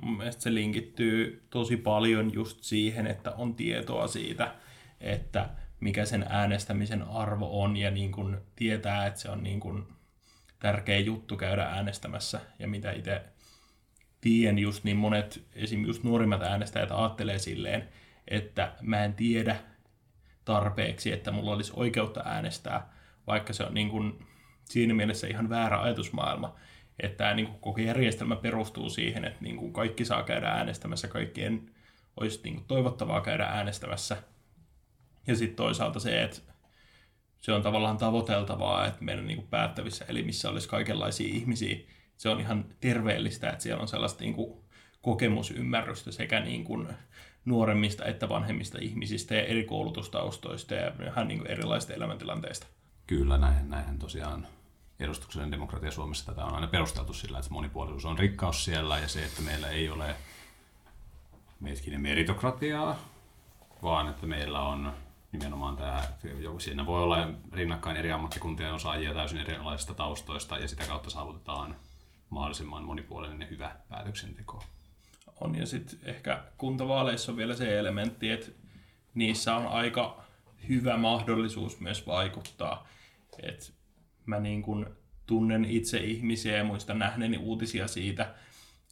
[0.00, 4.54] Mun mielestä se linkittyy tosi paljon just siihen, että on tietoa siitä,
[5.00, 5.48] että
[5.80, 9.92] mikä sen äänestämisen arvo on ja niin kun tietää, että se on niin kun
[10.58, 13.22] tärkeä juttu käydä äänestämässä ja mitä itse
[14.20, 15.84] tiedän just niin monet esim.
[15.84, 17.88] just nuorimmat äänestäjät ajattelee silleen,
[18.28, 19.56] että mä en tiedä
[20.44, 22.92] tarpeeksi, että mulla olisi oikeutta äänestää,
[23.26, 24.26] vaikka se on niin kuin
[24.64, 26.56] siinä mielessä ihan väärä ajatusmaailma,
[27.02, 31.08] että tämä niin kuin koko järjestelmä perustuu siihen, että niin kuin kaikki saa käydä äänestämässä,
[31.08, 31.70] kaikkien
[32.16, 34.16] olisi niin kuin toivottavaa käydä äänestämässä.
[35.26, 36.40] Ja sitten toisaalta se, että
[37.40, 41.76] se on tavallaan tavoiteltavaa, että meidän niin kuin päättävissä elimissä olisi kaikenlaisia ihmisiä,
[42.16, 44.60] se on ihan terveellistä, että siellä on sellaista niin kuin
[45.02, 46.88] kokemusymmärrystä sekä niin kuin
[47.44, 52.66] nuoremmista että vanhemmista ihmisistä ja eri koulutustaustoista ja ihan niin kuin erilaisista elämäntilanteista.
[53.06, 54.46] Kyllä, näin, näinhän tosiaan
[55.00, 59.24] edustuksellinen demokratia Suomessa tätä on aina perusteltu sillä, että monipuolisuus on rikkaus siellä ja se,
[59.24, 60.16] että meillä ei ole
[61.60, 62.98] metkinen meritokratiaa,
[63.82, 64.92] vaan että meillä on
[65.32, 66.02] nimenomaan tämä,
[66.58, 71.76] siinä voi olla rinnakkain eri ammattikuntien osaajia täysin erilaisista taustoista ja sitä kautta saavutetaan
[72.30, 74.64] mahdollisimman monipuolinen ja hyvä päätöksenteko.
[75.40, 78.50] On ja sitten ehkä kuntavaaleissa on vielä se elementti, että
[79.14, 80.22] niissä on aika
[80.68, 82.88] hyvä mahdollisuus myös vaikuttaa.
[83.42, 83.74] Et
[84.30, 88.34] mä niin kun tunnen itse ihmisiä ja muistan nähneeni uutisia siitä,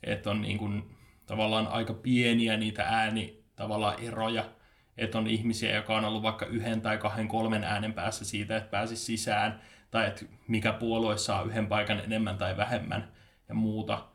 [0.02, 0.90] että on niin kun
[1.26, 4.50] tavallaan aika pieniä niitä ääni tavallaan eroja,
[4.96, 8.70] että on ihmisiä, joka on ollut vaikka yhden tai kahden, kolmen äänen päässä siitä, että
[8.70, 9.60] pääsisi sisään,
[9.90, 13.12] tai että mikä puolue saa yhden paikan enemmän tai vähemmän
[13.48, 14.08] ja muuta.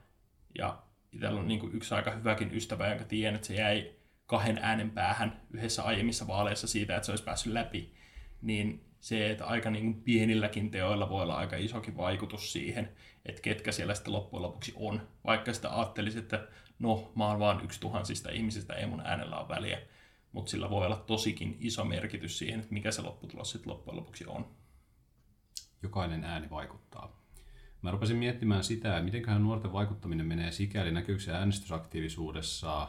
[0.57, 3.91] Ja itsellä on niin kuin yksi aika hyväkin ystävä, jonka tiedän, että se jäi
[4.26, 7.93] kahden äänen päähän yhdessä aiemmissa vaaleissa siitä, että se olisi päässyt läpi.
[8.41, 12.89] Niin se, että aika niin kuin pienilläkin teoilla voi olla aika isokin vaikutus siihen,
[13.25, 15.07] että ketkä siellä sitten loppujen lopuksi on.
[15.25, 16.47] Vaikka sitä ajattelisi, että
[16.79, 19.79] no, mä oon vaan yksi tuhansista ihmisistä, ei mun äänellä ole väliä.
[20.31, 24.25] Mutta sillä voi olla tosikin iso merkitys siihen, että mikä se lopputulos sitten loppujen lopuksi
[24.27, 24.45] on.
[25.81, 27.21] Jokainen ääni vaikuttaa.
[27.81, 32.87] Mä rupesin miettimään sitä, miten nuorten vaikuttaminen menee sikäli, näkyykö se äänestysaktiivisuudessa.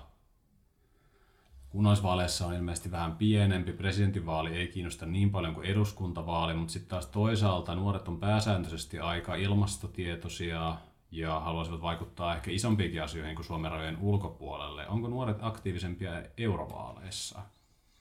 [1.75, 7.07] Kunnallisvaaleissa on ilmeisesti vähän pienempi, presidentinvaali ei kiinnosta niin paljon kuin eduskuntavaali, mutta sitten taas
[7.07, 10.77] toisaalta nuoret on pääsääntöisesti aika ilmastotietoisia
[11.11, 14.89] ja haluaisivat vaikuttaa ehkä isompiinkin asioihin kuin Suomen rajojen ulkopuolelle.
[14.89, 17.43] Onko nuoret aktiivisempia eurovaaleissa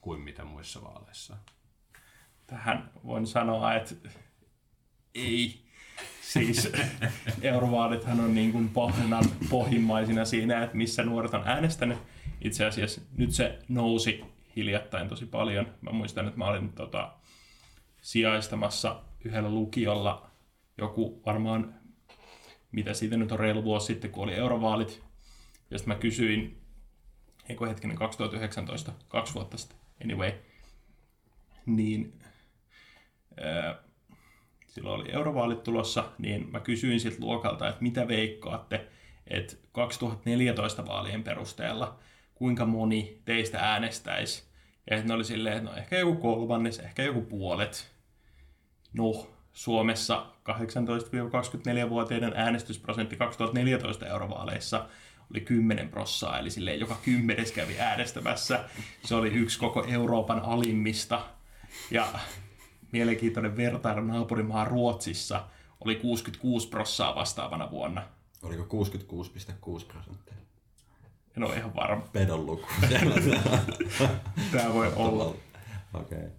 [0.02, 1.38] kuin mitä muissa vaaleissa?
[2.48, 4.10] Tähän voin sanoa, että
[5.16, 5.64] ei
[6.22, 6.72] Siis
[7.42, 8.72] eurovaalithan on niin kuin
[9.50, 11.98] pohjimmaisina siinä, että missä nuoret on äänestänyt.
[12.44, 14.24] Itse asiassa nyt se nousi
[14.56, 15.74] hiljattain tosi paljon.
[15.82, 17.14] Mä muistan, että mä olin tota,
[18.02, 20.30] sijaistamassa yhdellä lukiolla
[20.78, 21.76] joku varmaan,
[22.72, 25.04] mitä siitä nyt on reilu vuosi sitten, kun oli eurovaalit.
[25.72, 26.62] Ja sitten mä kysyin,
[27.50, 30.32] eikö hetkinen, 2019, kaksi vuotta sitten, anyway,
[31.66, 32.20] niin
[34.68, 38.88] silloin oli eurovaalit tulossa, niin mä kysyin siltä luokalta, että mitä veikkaatte,
[39.28, 42.00] että 2014 vaalien perusteella
[42.44, 44.44] kuinka moni teistä äänestäisi,
[44.92, 47.92] Ja ne oli silleen, että no ehkä joku kolmannes, ehkä joku puolet.
[48.94, 54.86] No, Suomessa 18-24-vuotiaiden äänestysprosentti 2014 eurovaaleissa
[55.32, 58.70] oli 10 prossaa, eli silleen joka kymmenes kävi äänestämässä.
[59.06, 61.22] Se oli yksi koko Euroopan alimmista.
[61.92, 62.08] Ja
[62.92, 65.46] mielenkiintoinen vertailu naapurimaa Ruotsissa
[65.86, 68.04] oli 66 prossaa vastaavana vuonna.
[68.42, 70.43] Oliko 66,6 prosenttia?
[71.38, 72.08] En ole ihan varma.
[72.14, 72.68] Pedon luku.
[74.52, 75.26] Tämä voi olla.
[75.94, 76.18] Okei.
[76.18, 76.30] Okay.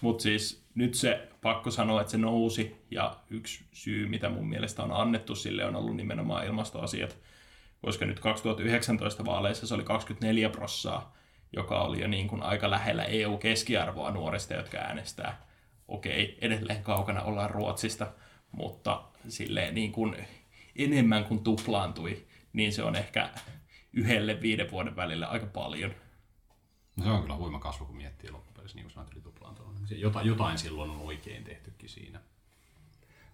[0.00, 4.82] Mutta siis nyt se pakko sanoa, että se nousi ja yksi syy, mitä mun mielestä
[4.82, 7.16] on annettu sille, on ollut nimenomaan ilmastoasiat.
[7.82, 11.16] Koska nyt 2019 vaaleissa se oli 24 prossaa,
[11.52, 15.46] joka oli jo niin kuin aika lähellä EU-keskiarvoa nuorista, jotka äänestää.
[15.88, 18.06] Okei, edelleen kaukana ollaan Ruotsista,
[18.52, 20.16] mutta silleen niin kuin
[20.76, 23.28] enemmän kuin tuplaantui, niin se on ehkä
[23.94, 25.94] yhdelle viiden vuoden välillä aika paljon.
[26.96, 29.72] No se on kyllä huima kasvu, kun miettii loppupeleissä, niin kuin sanoit, yli tuplaantunut.
[29.90, 32.20] Jotain, jotain silloin on oikein tehtykin siinä.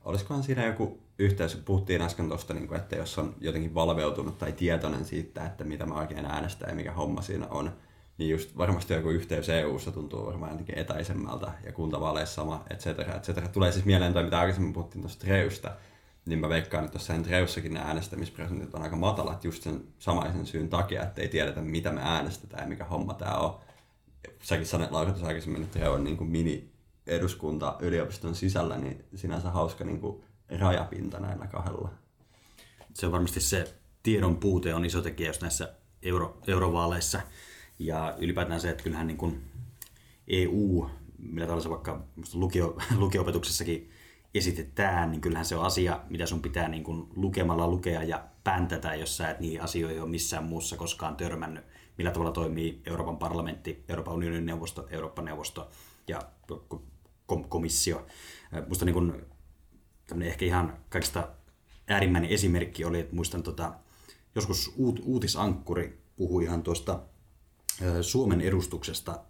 [0.05, 5.05] Olisikohan siinä joku yhteys, puhuttiin äsken tuosta, niin että jos on jotenkin valveutunut tai tietoinen
[5.05, 7.73] siitä, että mitä mä oikein äänestän ja mikä homma siinä on,
[8.19, 13.15] niin just varmasti joku yhteys EU-ssa tuntuu varmaan jotenkin etäisemmältä ja kuntavaaleissa sama, et cetera,
[13.15, 13.49] et cetera.
[13.49, 15.77] Tulee siis mieleen toi, mitä aikaisemmin puhuttiin tuosta Treystä,
[16.27, 20.69] niin mä veikkaan, että tuossa Treussakin ne äänestämisprosentit on aika matalat just sen samaisen syyn
[20.69, 23.61] takia, että ei tiedetä mitä me äänestetään ja mikä homma tämä on.
[24.43, 26.71] Säkin sanoit Laura tuossa aikaisemmin, että on niin kuin mini
[27.07, 30.25] eduskunta yliopiston sisällä, niin sinänsä hauska niin kuin
[30.59, 31.91] rajapinta näillä kahdella.
[32.95, 37.21] Se on varmasti se tiedon puute on iso tekijä just näissä euro, eurovaaleissa.
[37.79, 39.43] Ja ylipäätään se, että kyllähän niin kuin
[40.29, 42.05] EU, millä tavalla se vaikka
[42.35, 43.91] lukio, lukio-opetuksessakin
[44.35, 48.95] esitetään, niin kyllähän se on asia, mitä sun pitää niin kuin lukemalla lukea ja päntätä,
[48.95, 51.65] jos sä et niihin asioihin ole missään muussa koskaan törmännyt.
[51.99, 55.71] Millä tavalla toimii Euroopan parlamentti, Euroopan unionin neuvosto, Euroopan neuvosto
[56.09, 56.23] ja
[57.49, 58.07] komissio.
[58.69, 59.25] Musta niin kuin,
[60.23, 61.29] ehkä ihan kaikista
[61.89, 63.75] äärimmäinen esimerkki oli, että muistan tota,
[64.35, 67.03] joskus uut, uutisankkuri puhui ihan tuosta
[68.01, 69.25] Suomen edustuksesta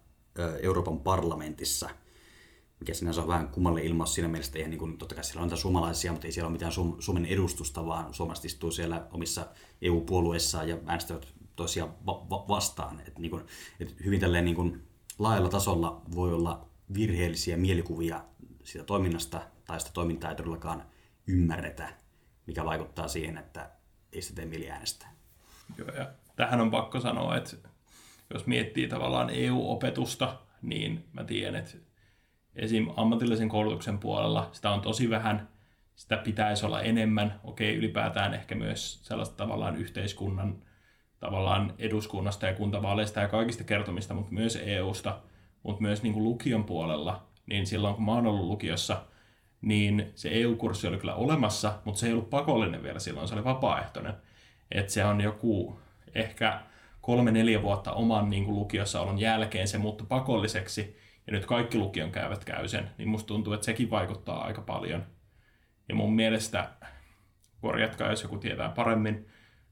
[0.62, 1.90] Euroopan parlamentissa–
[2.80, 5.48] mikä sinänsä on vähän kummallinen ilmaus siinä mielessä, että niin kuin, totta kai siellä on
[5.48, 9.46] niitä suomalaisia, mutta ei siellä ole mitään Suomen edustusta, vaan suomalaiset istuu siellä omissa
[9.82, 11.26] EU-puolueissaan ja äänestävät
[11.56, 13.02] toisiaan va- va- vastaan.
[13.06, 13.42] Et niin kuin,
[13.80, 14.82] et hyvin tälleen niin kuin,
[15.18, 18.24] laajalla tasolla voi olla virheellisiä mielikuvia
[18.64, 20.82] siitä toiminnasta tai sitä toimintaa ei todellakaan
[21.26, 21.94] ymmärretä,
[22.46, 23.70] mikä vaikuttaa siihen, että
[24.12, 25.14] ei sitä tee mieli äänestää.
[25.78, 27.56] Joo, ja tähän on pakko sanoa, että
[28.34, 31.89] jos miettii tavallaan EU-opetusta, niin mä tiedän, että
[32.56, 32.88] esim.
[32.96, 35.48] ammatillisen koulutuksen puolella sitä on tosi vähän,
[35.94, 37.40] sitä pitäisi olla enemmän.
[37.44, 40.62] Okei, ylipäätään ehkä myös sellaista tavallaan yhteiskunnan,
[41.20, 45.18] tavallaan eduskunnasta ja kuntavaaleista ja kaikista kertomista, mutta myös EUsta,
[45.62, 49.02] mutta myös niin kuin lukion puolella, niin silloin kun mä oon ollut lukiossa,
[49.62, 53.44] niin se EU-kurssi oli kyllä olemassa, mutta se ei ollut pakollinen vielä silloin, se oli
[53.44, 54.14] vapaaehtoinen.
[54.70, 55.80] Että se on joku
[56.14, 56.60] ehkä
[57.00, 60.96] kolme-neljä vuotta oman niin kuin lukiossa olon jälkeen se muuttui pakolliseksi,
[61.30, 65.06] ja nyt kaikki lukion käyvät käy sen, niin musta tuntuu, että sekin vaikuttaa aika paljon.
[65.88, 66.68] Ja mun mielestä,
[67.60, 69.26] korjatkaa jos joku tietää paremmin,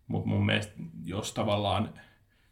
[0.06, 0.72] mutta mun mielestä
[1.04, 1.94] jos tavallaan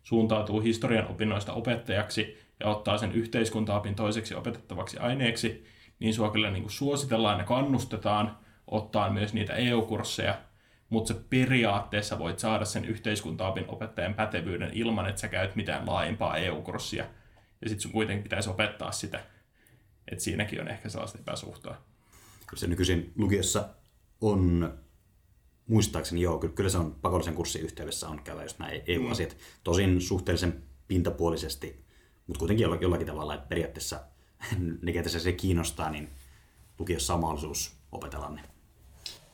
[0.02, 5.66] suuntautuu historian opinnoista opettajaksi ja ottaa sen yhteiskuntaopin toiseksi opetettavaksi aineeksi,
[5.98, 10.34] niin sua kyllä niin suositellaan ja kannustetaan ottaa myös niitä EU-kursseja,
[10.88, 16.36] mutta se periaatteessa voit saada sen yhteiskuntaopin opettajan pätevyyden ilman, että sä käyt mitään laajempaa
[16.36, 17.04] EU-kurssia–
[17.66, 19.24] ja sitten sun kuitenkin pitäisi opettaa sitä.
[20.10, 21.84] Että siinäkin on ehkä sellaista epäsuhtaa.
[22.46, 23.68] Kyllä se nykyisin lukiossa
[24.20, 24.72] on,
[25.68, 29.30] muistaakseni joo, kyllä se on pakollisen kurssin yhteydessä on käydä just nämä EU-asiat.
[29.30, 29.38] Mm.
[29.64, 31.84] Tosin suhteellisen pintapuolisesti,
[32.26, 34.00] mutta kuitenkin jollakin tavalla, että periaatteessa
[34.82, 36.10] ne, ketä se, se kiinnostaa, niin
[36.78, 38.42] lukiossa on mahdollisuus opetella ne.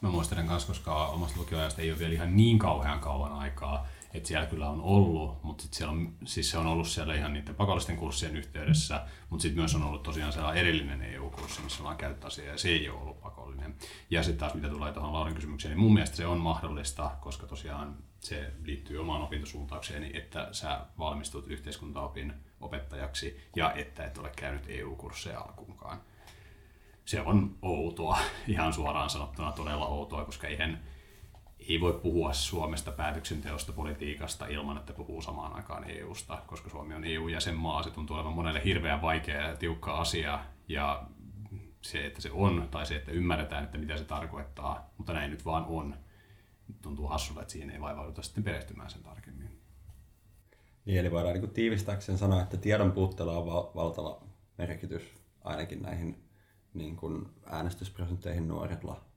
[0.00, 4.28] Mä muistelen myös, koska omasta lukioajasta ei ole vielä ihan niin kauhean kauan aikaa, että
[4.28, 7.54] siellä kyllä on ollut, mutta sit siellä on, siis se on ollut siellä ihan niiden
[7.54, 12.26] pakollisten kurssien yhteydessä, mutta sitten myös on ollut tosiaan sellainen erillinen EU-kurssi, missä ollaan käytetty
[12.26, 13.74] asiaa, ja se ei ole ollut pakollinen.
[14.10, 17.46] Ja sitten taas mitä tulee tuohon Laurin kysymykseen, niin mun mielestä se on mahdollista, koska
[17.46, 24.64] tosiaan se liittyy omaan opintosuuntaukseen, että sä valmistut yhteiskuntaopin opettajaksi ja että et ole käynyt
[24.68, 26.00] EU-kursseja alkuunkaan.
[27.04, 30.82] Se on outoa, ihan suoraan sanottuna todella outoa, koska eihän
[31.68, 37.04] ei voi puhua Suomesta päätöksenteosta politiikasta ilman, että puhuu samaan aikaan EUsta, koska Suomi on
[37.04, 37.82] EU-jäsenmaa.
[37.82, 40.40] Se tuntuu olevan monelle hirveän vaikea ja tiukka asia.
[40.68, 41.06] Ja
[41.82, 45.44] se, että se on, tai se, että ymmärretään, että mitä se tarkoittaa, mutta näin nyt
[45.44, 45.96] vaan on.
[46.82, 49.60] Tuntuu hassulla, että siihen ei vaivauduta sitten perehtymään sen tarkemmin.
[50.84, 54.22] Niin, eli voidaan niin tiivistääkseen sanoa, että tiedon puutteella on val- valtava
[54.58, 55.02] merkitys
[55.44, 56.24] ainakin näihin
[56.74, 59.11] niin kuin äänestysprosentteihin nuorilla.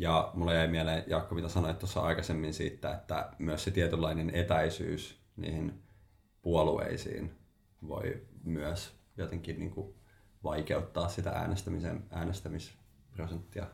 [0.00, 5.20] Ja mulle jäi mieleen, Jaakko, mitä sanoit tuossa aikaisemmin siitä, että myös se tietynlainen etäisyys
[5.36, 5.82] niihin
[6.42, 7.32] puolueisiin
[7.88, 9.94] voi myös jotenkin niin kuin
[10.44, 13.66] vaikeuttaa sitä äänestämisen, äänestämisprosenttia.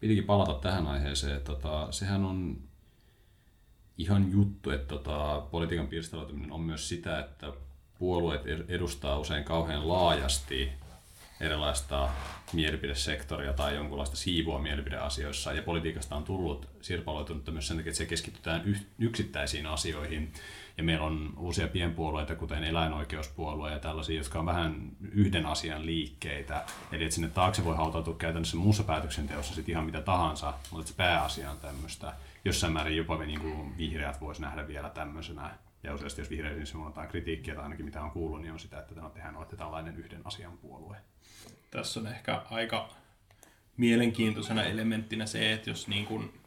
[0.00, 1.40] Pitikin palata tähän aiheeseen.
[1.40, 2.58] Tota, sehän on
[3.98, 7.52] ihan juttu, että tota, politiikan pirstaloituminen on myös sitä, että
[7.98, 10.72] puolueet edustaa usein kauhean laajasti
[11.40, 12.08] erilaista
[12.52, 15.52] mielipidesektoria tai jonkunlaista siivua mielipideasioissa.
[15.52, 20.32] Ja politiikasta on tullut sirpaloitunutta myös sen takia, että se keskitytään yksittäisiin asioihin.
[20.76, 26.64] Ja meillä on uusia pienpuolueita, kuten eläinoikeuspuolue ja tällaisia, jotka on vähän yhden asian liikkeitä.
[26.92, 30.94] Eli että sinne taakse voi hautautua käytännössä muussa päätöksenteossa sit ihan mitä tahansa, mutta se
[30.96, 32.12] pääasia on tämmöistä.
[32.44, 35.50] Jossain määrin jopa niin kuin vihreät voisi nähdä vielä tämmöisenä
[35.82, 38.94] ja useasti jos vihreisiin suunnataan kritiikkiä tai ainakin mitä on kuullut, niin on sitä, että
[38.94, 40.96] no, tehän olette tällainen yhden asian puolue.
[41.70, 42.88] Tässä on ehkä aika
[43.76, 46.40] mielenkiintoisena elementtinä se, että jos niin kuin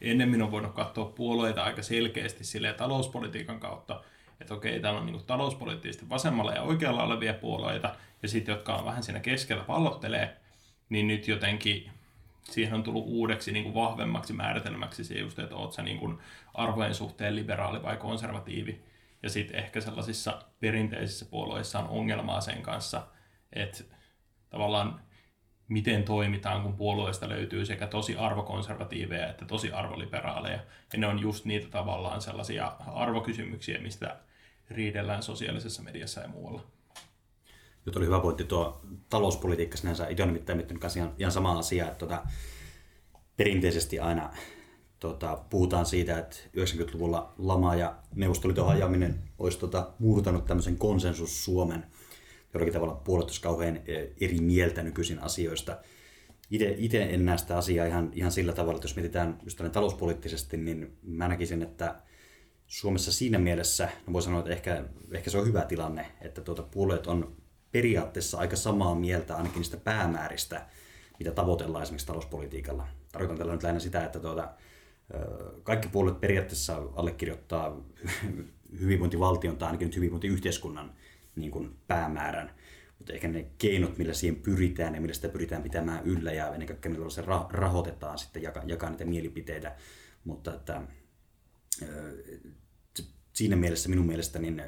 [0.00, 4.04] ennemmin on voinut katsoa puolueita aika selkeästi sille talouspolitiikan kautta,
[4.40, 8.74] että okei, täällä on niin kuin talouspoliittisesti vasemmalla ja oikealla olevia puolueita, ja sitten jotka
[8.74, 10.36] on vähän siinä keskellä pallottelee,
[10.88, 11.90] niin nyt jotenkin
[12.50, 16.18] siihen on tullut uudeksi niin kuin vahvemmaksi määritelmäksi se just, että oot sä niin kuin
[16.54, 18.84] arvojen suhteen liberaali vai konservatiivi.
[19.22, 23.06] Ja sitten ehkä sellaisissa perinteisissä puolueissa on ongelmaa sen kanssa,
[23.52, 23.84] että
[24.50, 25.00] tavallaan
[25.68, 30.58] miten toimitaan, kun puolueesta löytyy sekä tosi arvokonservatiiveja että tosi arvoliberaaleja.
[30.92, 34.16] Ja ne on just niitä tavallaan sellaisia arvokysymyksiä, mistä
[34.70, 36.62] riidellään sosiaalisessa mediassa ja muualla.
[37.86, 40.08] Nyt oli hyvä pointti tuo talouspolitiikka sinänsä.
[40.08, 42.22] Itse olen nimittäin miettinyt ihan, ihan sama asia, että tuota,
[43.36, 44.30] perinteisesti aina
[45.02, 51.84] tuota, puhutaan siitä, että 90-luvulla lama ja neuvostoliiton hajaaminen olisi tuota, murtanut tämmöisen konsensus Suomen.
[52.54, 55.78] Jollakin tavalla puolet kauhean e, eri mieltä nykyisin asioista.
[56.76, 60.96] Itse en näe sitä asiaa ihan, ihan sillä tavalla, että jos mietitään just talouspoliittisesti, niin
[61.02, 62.02] mä näkisin, että
[62.66, 66.62] Suomessa siinä mielessä, no voi sanoa, että ehkä, ehkä se on hyvä tilanne, että tuota,
[66.62, 67.36] puolueet on
[67.72, 70.66] periaatteessa aika samaa mieltä ainakin niistä päämääristä,
[71.18, 72.88] mitä tavoitellaan esimerkiksi talouspolitiikalla.
[73.12, 74.52] Tarkoitan tällä nyt lähinnä sitä, että tuota,
[75.62, 77.80] kaikki puolueet periaatteessa allekirjoittaa
[78.80, 80.92] hyvinvointivaltion tai ainakin nyt hyvinvointiyhteiskunnan
[81.36, 82.54] niin kuin päämäärän,
[82.98, 86.68] mutta ehkä ne keinot, millä siihen pyritään ja millä sitä pyritään pitämään yllä ja ennen
[86.68, 89.76] kaikkea millä se rahoitetaan sitten, jakaa, jakaa niitä mielipiteitä.
[90.24, 90.82] Mutta että,
[93.32, 94.62] siinä mielessä minun mielestä niin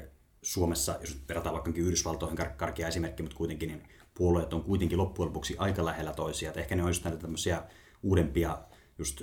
[0.45, 3.83] Suomessa, jos nyt verrataan vaikka Yhdysvaltoihin karkea esimerkki, mutta kuitenkin niin
[4.13, 6.49] puolueet on kuitenkin loppujen lopuksi aika lähellä toisia.
[6.49, 7.63] Että ehkä ne on just näitä tämmöisiä
[8.03, 8.57] uudempia,
[8.97, 9.21] just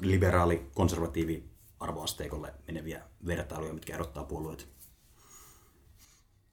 [0.00, 4.68] liberaali, konservatiivi arvoasteikolle meneviä vertailuja, mitkä erottaa puolueet.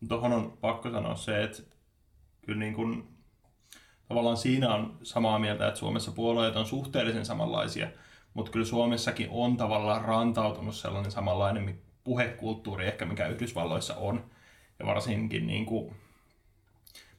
[0.08, 1.64] Tuohon on pakko sanoa se, että
[2.46, 3.08] kyllä niin kuin,
[4.08, 7.92] tavallaan siinä on samaa mieltä, että Suomessa puolueet on suhteellisen samanlaisia,
[8.34, 11.64] mutta kyllä Suomessakin on tavallaan rantautunut sellainen samanlainen
[12.04, 14.26] puhekulttuuri ehkä, mikä Yhdysvalloissa on.
[14.80, 15.96] Ja varsinkin niin kuin,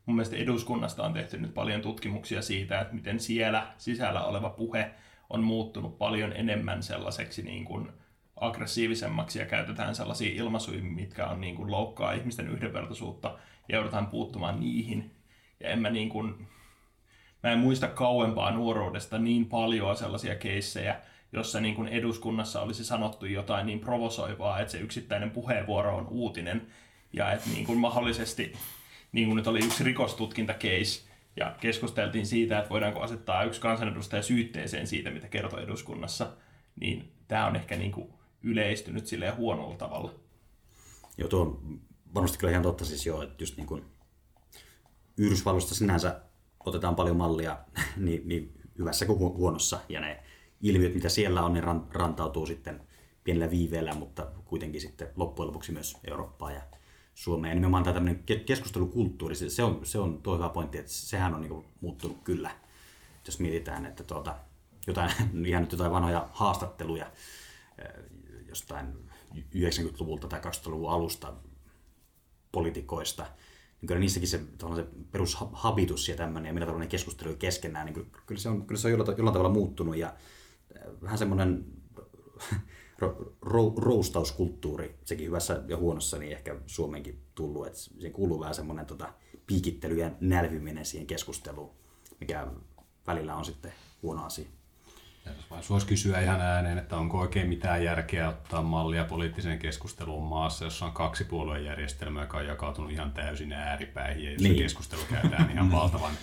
[0.07, 4.91] mun mielestä eduskunnasta on tehty nyt paljon tutkimuksia siitä, että miten siellä sisällä oleva puhe
[5.31, 7.89] on muuttunut paljon enemmän sellaiseksi niin kuin
[8.37, 14.61] aggressiivisemmaksi ja käytetään sellaisia ilmaisuja, mitkä on niin kuin loukkaa ihmisten yhdenvertaisuutta ja joudutaan puuttumaan
[14.61, 15.11] niihin.
[15.61, 16.47] Ja en mä, niin kuin,
[17.43, 21.01] mä en muista kauempaa nuoruudesta niin paljon sellaisia keissejä,
[21.33, 26.67] jossa niin kuin eduskunnassa olisi sanottu jotain niin provosoivaa, että se yksittäinen puheenvuoro on uutinen
[27.13, 28.53] ja että niin kuin mahdollisesti,
[29.13, 34.87] niin kuin nyt oli yksi rikostutkintakeis, ja keskusteltiin siitä, että voidaanko asettaa yksi kansanedustaja syytteeseen
[34.87, 36.33] siitä, mitä kertoo eduskunnassa,
[36.81, 38.13] niin tämä on ehkä niin kuin
[38.43, 40.15] yleistynyt silleen huonolla tavalla.
[41.19, 41.81] Joo, tuo on
[42.15, 43.85] varmasti kyllä ihan totta siis joo, että just niin kuin
[45.17, 46.21] Yhdysvalloista sinänsä
[46.67, 47.59] otetaan paljon mallia
[47.97, 50.23] niin, niin hyvässä kuin huonossa, ja ne
[50.61, 52.81] ilmiöt, mitä siellä on, ne rantautuu sitten
[53.25, 56.63] pienellä viiveellä, mutta kuitenkin sitten loppujen lopuksi myös Eurooppaan ja
[57.15, 57.51] Suomeen.
[57.51, 61.41] Ja nimenomaan tämä tämmöinen keskustelukulttuuri, se on, se on tuo hyvä pointti, että sehän on
[61.41, 62.51] niin muuttunut kyllä.
[63.27, 64.37] Jos mietitään, että tuota,
[64.87, 65.11] jotain,
[65.47, 67.07] ihan nyt jotain vanhoja haastatteluja
[67.79, 68.05] eh,
[68.49, 68.87] jostain
[69.35, 71.33] 90-luvulta tai 2000-luvun alusta
[72.53, 73.23] poliitikoista,
[73.81, 74.41] niin kyllä niissäkin se,
[74.77, 78.81] se perushabitus ja tämmöinen ja millä tavalla ne keskustelu keskenään, niin kyllä se on, kyllä
[78.81, 80.15] se on jollain, jollain tavalla muuttunut ja
[81.03, 81.65] vähän semmoinen
[83.77, 89.13] roustauskulttuuri, sekin hyvässä ja huonossa, niin ehkä Suomenkin tullut, että siihen kuuluu vähän semmoinen tota,
[89.47, 91.71] piikittely ja nälviminen siihen keskusteluun,
[92.21, 92.47] mikä
[93.07, 93.73] välillä on sitten
[94.03, 94.47] huono asia.
[95.57, 100.65] Jos voisi kysyä ihan ääneen, että onko oikein mitään järkeä ottaa mallia poliittiseen keskusteluun maassa,
[100.65, 104.57] jossa on kaksi puoluejärjestelmää, joka on jakautunut ihan täysin ääripäihin, ja jos niin.
[104.57, 106.15] keskustelu käydään ihan valtavan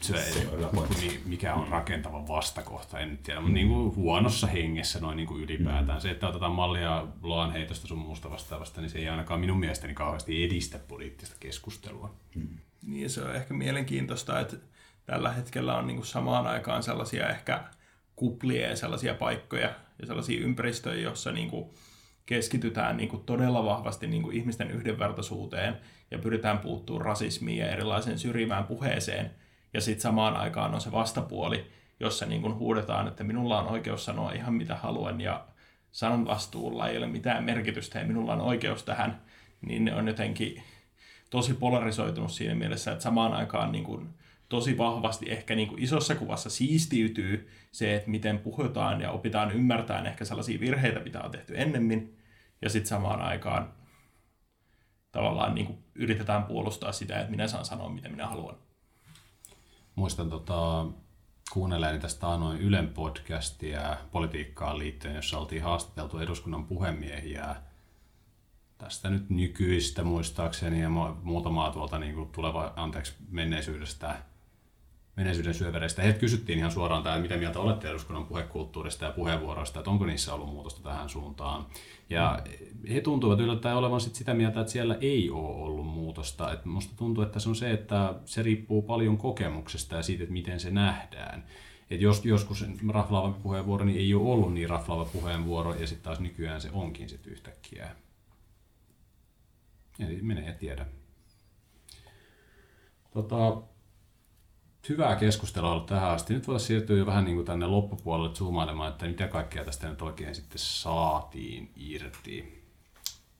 [0.00, 5.00] se, se on niin, mikä on rakentava vastakohta, en tiedä, mutta niin kuin huonossa hengessä
[5.00, 5.98] noin niin kuin ylipäätään.
[5.98, 6.02] Mm.
[6.02, 10.44] Se, että otetaan mallia loanheitosta sun muusta vastaavasta, niin se ei ainakaan minun mielestäni kauheasti
[10.44, 12.14] edistä poliittista keskustelua.
[12.34, 12.48] Mm.
[12.86, 14.56] Niin, se on ehkä mielenkiintoista, että
[15.06, 17.64] tällä hetkellä on niin kuin samaan aikaan sellaisia ehkä
[18.16, 21.70] kuplia ja sellaisia paikkoja ja sellaisia ympäristöjä, joissa niin kuin
[22.26, 25.76] keskitytään niin kuin todella vahvasti niin kuin ihmisten yhdenvertaisuuteen
[26.10, 29.30] ja pyritään puuttumaan rasismiin ja erilaiseen syrjivään puheeseen.
[29.74, 34.04] Ja sitten samaan aikaan on se vastapuoli, jossa niin kuin huudetaan, että minulla on oikeus
[34.04, 35.46] sanoa ihan mitä haluan ja
[35.90, 39.20] sanon vastuulla ei ole mitään merkitystä ja minulla on oikeus tähän,
[39.60, 40.62] niin ne on jotenkin
[41.30, 44.08] tosi polarisoitunut siinä mielessä, että samaan aikaan niin kuin
[44.48, 50.06] tosi vahvasti ehkä niin kuin isossa kuvassa siistiytyy se, että miten puhutaan ja opitaan ymmärtämään
[50.06, 52.16] ehkä sellaisia virheitä, mitä on tehty ennemmin,
[52.62, 53.72] ja sitten samaan aikaan
[55.12, 58.56] tavallaan niin kuin yritetään puolustaa sitä, että minä saan sanoa, mitä minä haluan.
[60.00, 60.86] Muistan tota,
[61.52, 67.56] kuunnelleeni tästä noin Ylen podcastia politiikkaan liittyen, jossa oltiin haastateltu eduskunnan puhemiehiä
[68.78, 70.88] tästä nyt nykyistä muistaakseni ja
[71.22, 74.22] muutamaa tuolta niin kuin tuleva, anteeksi, menneisyydestä
[75.20, 76.02] menneisyyden syövereistä.
[76.02, 80.34] Heiltä kysyttiin ihan suoraan, että mitä mieltä olette eduskunnan puhekulttuurista ja puheenvuoroista, että onko niissä
[80.34, 81.66] ollut muutosta tähän suuntaan.
[82.10, 82.42] Ja
[82.92, 86.52] he tuntuvat yllättäen olevan sit sitä mieltä, että siellä ei ole ollut muutosta.
[86.52, 90.32] Et musta tuntuu, että se on se, että se riippuu paljon kokemuksesta ja siitä, että
[90.32, 91.44] miten se nähdään.
[91.90, 96.20] Et jos joskus raflaava puheenvuoro niin ei ole ollut niin raflaava puheenvuoro ja sitten taas
[96.20, 97.96] nykyään se onkin sitten yhtäkkiä.
[99.98, 100.86] Eli menee ja tiedä.
[103.10, 103.62] Tota,
[104.88, 106.34] hyvää keskustelua ollut tähän asti.
[106.34, 110.02] Nyt voitaisiin siirtyä jo vähän niin kuin tänne loppupuolelle zoomailemaan, että mitä kaikkea tästä nyt
[110.02, 112.64] oikein sitten saatiin irti.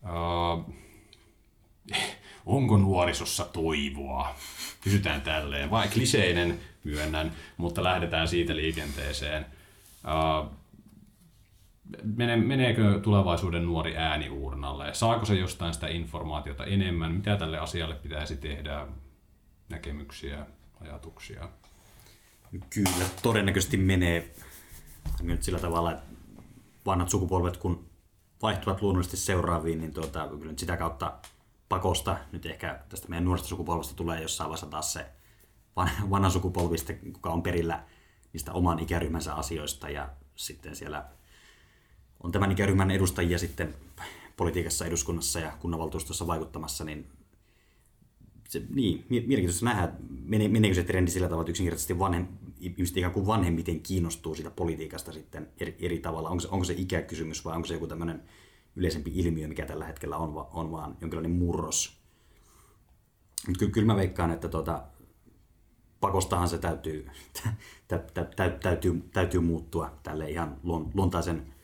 [0.03, 0.75] Uh,
[2.47, 4.35] onko nuorisossa toivoa?
[4.81, 5.71] Kysytään tälleen.
[5.71, 9.47] Vai kliseinen, myönnän, mutta lähdetään siitä liikenteeseen.
[10.05, 10.51] Uh,
[12.37, 14.95] meneekö tulevaisuuden nuori ääni uurnalle?
[14.95, 17.13] Saako se jostain sitä informaatiota enemmän?
[17.13, 18.87] Mitä tälle asialle pitäisi tehdä?
[19.69, 20.47] Näkemyksiä,
[20.81, 21.49] ajatuksia?
[22.71, 24.35] Kyllä, todennäköisesti menee
[25.23, 26.05] nyt sillä tavalla, että
[26.87, 27.91] vanhat sukupolvet kun
[28.43, 31.19] vaihtuvat luonnollisesti seuraaviin, niin tuota, kyllä sitä kautta
[31.69, 35.07] pakosta nyt ehkä tästä meidän nuoresta sukupolvesta tulee jossain vaiheessa taas se
[36.11, 37.85] vanha sukupolvista, kuka on perillä
[38.33, 41.05] niistä oman ikäryhmänsä asioista ja sitten siellä
[42.23, 43.75] on tämän ikäryhmän edustajia sitten
[44.37, 47.09] politiikassa, eduskunnassa ja kunnanvaltuustossa vaikuttamassa, niin
[48.51, 49.93] se, niin, mielenkiintoista nähdä,
[50.49, 52.27] meneekö se trendi sillä tavalla, että yksinkertaisesti vanhem,
[52.61, 56.29] ihmiset ikään kuin vanhemmiten kiinnostuu siitä politiikasta sitten eri, eri tavalla.
[56.29, 58.23] Onko se, onko se ikäkysymys vai onko se joku tämmöinen
[58.77, 62.01] yleisempi ilmiö, mikä tällä hetkellä on, on vaan jonkinlainen murros.
[63.47, 64.83] Mutta kyllä, kyllä mä veikkaan, että tuota,
[66.01, 67.07] pakostahan se täytyy,
[67.89, 70.57] tä, tä, tä, täytyy, täytyy muuttua tälle ihan
[70.95, 71.55] luontaisen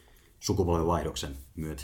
[0.41, 1.83] sukupolvenvaihdoksen myötä.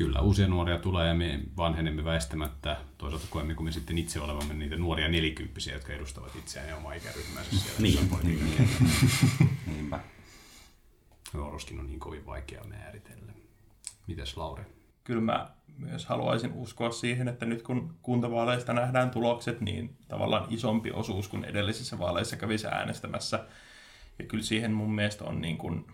[0.00, 2.76] Kyllä, uusia nuoria tulee ja me vanhenemme väistämättä.
[2.98, 6.92] Toisaalta koemme, kun me sitten itse olevamme niitä nuoria nelikymppisiä, jotka edustavat itseään ja omaa
[6.92, 7.80] ikäryhmäänsä siellä.
[7.80, 8.68] niin, niin, niin.
[9.66, 10.00] Niinpä.
[11.32, 13.32] Nuoroskin on niin kovin vaikea määritellä.
[14.06, 14.64] Mitäs Lauri?
[15.04, 20.90] Kyllä mä myös haluaisin uskoa siihen, että nyt kun kuntavaaleista nähdään tulokset, niin tavallaan isompi
[20.90, 23.44] osuus kuin edellisissä vaaleissa kävisi äänestämässä.
[24.18, 25.86] Ja kyllä siihen mun mielestä on niin kuin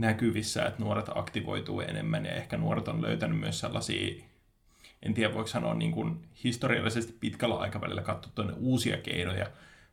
[0.00, 4.24] näkyvissä, että nuoret aktivoituu enemmän ja ehkä nuoret on löytänyt myös sellaisia,
[5.02, 9.46] en tiedä voiko sanoa niin kuin historiallisesti pitkällä aikavälillä katsottuna uusia keinoja,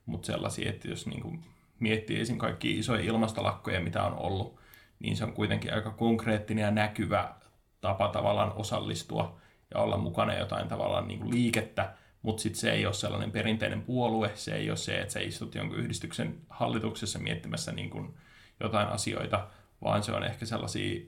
[0.06, 1.44] mutta sellaisia, että jos niin kuin
[1.80, 2.38] miettii esim.
[2.38, 4.60] kaikki isoja ilmastolakkoja, mitä on ollut,
[5.00, 7.34] niin se on kuitenkin aika konkreettinen ja näkyvä
[7.82, 9.38] tapa tavallaan osallistua
[9.74, 13.82] ja olla mukana jotain tavallaan niin kuin liikettä, mutta sitten se ei ole sellainen perinteinen
[13.82, 18.14] puolue, se ei ole se, että sä istut jonkun yhdistyksen hallituksessa miettimässä niin kuin
[18.60, 19.48] jotain asioita,
[19.84, 21.06] vaan se on ehkä sellaisia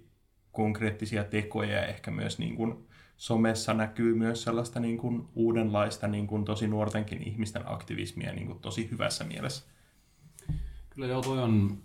[0.51, 6.27] konkreettisia tekoja ja ehkä myös niin kuin somessa näkyy myös sellaista niin kuin uudenlaista niin
[6.27, 9.65] kuin tosi nuortenkin ihmisten aktivismia niin kuin tosi hyvässä mielessä.
[10.89, 11.77] Kyllä joo, toi on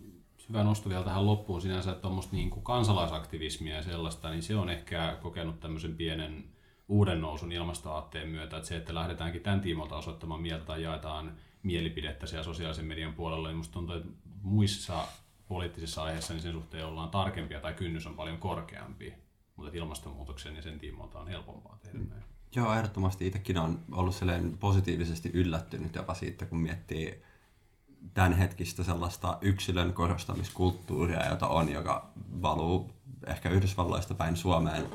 [0.49, 4.57] hyvä nosto vielä tähän loppuun sinänsä, että tuommoista niin kuin kansalaisaktivismia ja sellaista, niin se
[4.57, 6.45] on ehkä kokenut tämmöisen pienen
[6.89, 11.33] uuden nousun ilmastoaatteen myötä, että se, että lähdetäänkin tämän tiimolta osoittamaan mieltä tai jaetaan
[11.63, 14.09] mielipidettä siellä sosiaalisen median puolella, niin musta tuntuu, että
[14.43, 15.05] muissa
[15.55, 19.15] poliittisissa aiheissa, niin sen suhteen ollaan tarkempia tai kynnys on paljon korkeampi.
[19.57, 22.23] Mutta ilmastonmuutoksen ja sen tiimoilta on helpompaa tehdä näin.
[22.57, 24.15] Joo, ehdottomasti itsekin on ollut
[24.61, 27.23] positiivisesti yllättynyt jopa siitä, kun miettii
[28.15, 32.11] tämänhetkistä sellaista yksilön korostamiskulttuuria, jota on, joka
[32.43, 32.91] valuu
[33.27, 34.87] ehkä Yhdysvalloista päin Suomeen.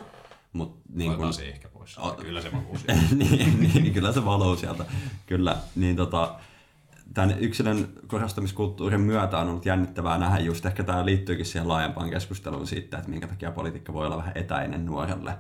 [0.53, 1.97] Mut niin kun, se ehkä pois.
[1.97, 4.85] O- kyllä se valuu niin, niin, niin, kyllä se valuu sieltä.
[5.25, 6.39] Kyllä, niin tota,
[7.13, 12.67] tämän yksilön korostamiskulttuurin myötä on ollut jännittävää nähdä just, ehkä tämä liittyykin siihen laajempaan keskusteluun
[12.67, 15.35] siitä, että minkä takia politiikka voi olla vähän etäinen nuorelle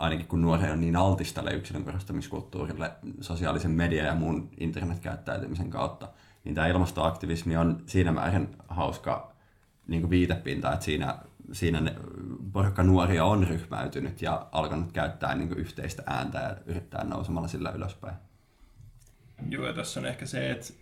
[0.00, 6.08] ainakin kun nuori on niin altis tälle yksilön korostamiskulttuurille sosiaalisen median ja muun internetkäyttäytymisen kautta,
[6.44, 9.32] niin tämä ilmastoaktivismi on siinä määrin hauska
[9.86, 11.18] niin kuin viitepinta, että siinä,
[11.52, 11.94] siinä ne,
[12.52, 17.70] porukka nuoria on ryhmäytynyt ja alkanut käyttää niin kuin yhteistä ääntä ja yrittää nousemalla sillä
[17.70, 18.16] ylöspäin.
[19.48, 20.72] Joo, ja tässä on ehkä se, että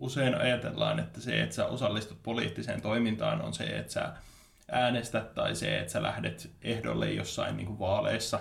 [0.00, 4.12] usein ajatellaan, että se, että sä osallistut poliittiseen toimintaan, on se, että sä
[4.70, 8.40] äänestät tai se, että sä lähdet ehdolle jossain niin kuin vaaleissa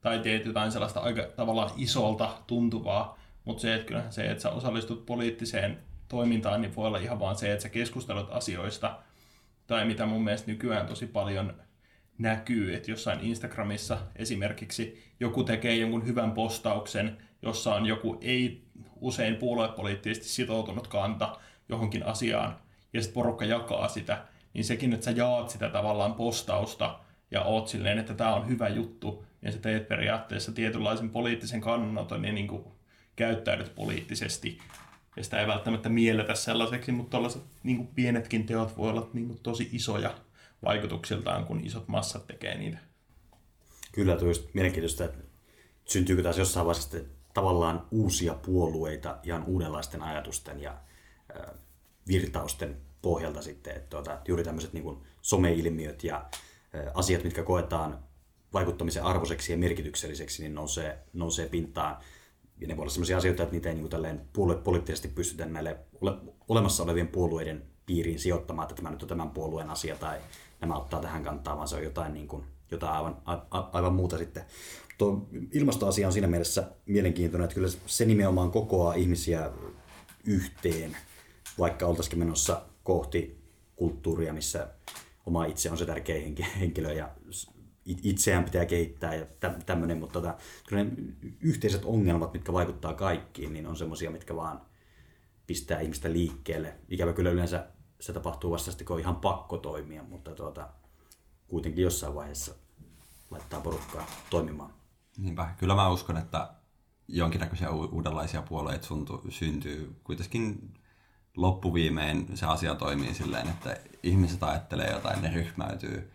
[0.00, 4.50] tai teet jotain sellaista aika tavallaan isolta tuntuvaa, mutta se, että kyllähän se, että sä
[4.50, 5.78] osallistut poliittiseen
[6.08, 8.98] toimintaan, niin voi olla ihan vaan se, että sä keskustelut asioista,
[9.66, 11.54] tai mitä mun mielestä nykyään tosi paljon
[12.18, 18.67] näkyy, että jossain Instagramissa esimerkiksi joku tekee jonkun hyvän postauksen, jossa on joku ei
[19.38, 21.38] puoluepoliittisesti sitoutunut kanta
[21.68, 22.58] johonkin asiaan,
[22.92, 24.24] ja sitten porukka jakaa sitä,
[24.54, 26.98] niin sekin, että sä jaat sitä tavallaan postausta
[27.30, 32.24] ja oot silleen, että tämä on hyvä juttu, ja sä teet periaatteessa tietynlaisen poliittisen kannanoton
[32.24, 32.64] ja niin kuin
[33.16, 34.58] käyttäydyt poliittisesti.
[35.16, 39.40] Ja sitä ei välttämättä mielletä sellaiseksi, mutta tällaiset niin pienetkin teot voi olla niin kuin
[39.42, 40.14] tosi isoja
[40.64, 42.78] vaikutuksiltaan, kun isot massat tekee niitä.
[43.92, 45.18] Kyllä, tuo just mielenkiintoista, että
[45.84, 46.98] syntyykö taas jossain vaiheessa
[47.38, 50.76] tavallaan uusia puolueita ihan uudenlaisten ajatusten ja
[52.08, 56.24] virtausten pohjalta sitten, että tuota, juuri tämmöiset niin someilmiöt ja
[56.94, 57.98] asiat, mitkä koetaan
[58.52, 61.96] vaikuttamisen arvoiseksi ja merkitykselliseksi, niin nousee, nousee pintaan.
[62.60, 64.28] Ja ne voi olla sellaisia asioita, että niitä ei niin tälleen
[64.64, 66.12] poliittisesti pystytä näille ole,
[66.48, 70.18] olemassa olevien puolueiden piiriin sijoittamaan, että tämä nyt on tämän puolueen asia tai
[70.60, 74.18] nämä ottaa tähän kantaa, vaan se on jotain, niin kuin, jotain aivan, a, aivan muuta
[74.18, 74.44] sitten.
[74.98, 79.50] Tuo ilmastoasia on siinä mielessä mielenkiintoinen, että kyllä se nimenomaan kokoaa ihmisiä
[80.24, 80.96] yhteen,
[81.58, 83.38] vaikka oltaisikin menossa kohti
[83.76, 84.68] kulttuuria, missä
[85.26, 87.10] oma itse on se tärkein henkilö ja
[87.84, 89.26] itseään pitää kehittää ja
[89.66, 90.36] tämmöinen, mutta tota,
[90.68, 90.90] kyllä ne
[91.40, 94.60] yhteiset ongelmat, mitkä vaikuttaa kaikkiin, niin on semmoisia, mitkä vaan
[95.46, 96.74] pistää ihmistä liikkeelle.
[96.88, 97.66] Ikävä kyllä yleensä
[98.00, 100.68] se tapahtuu vasta sitten, kun on ihan pakko toimia, mutta tuota,
[101.48, 102.54] kuitenkin jossain vaiheessa
[103.30, 104.77] laittaa porukkaa toimimaan.
[105.18, 106.50] Niinpä, kyllä mä uskon, että
[107.08, 108.88] jonkinnäköisiä uudenlaisia puolueita
[109.28, 110.74] syntyy kuitenkin
[111.36, 116.12] loppuviimein se asia toimii silleen, että ihmiset ajattelee jotain, ne ryhmäytyy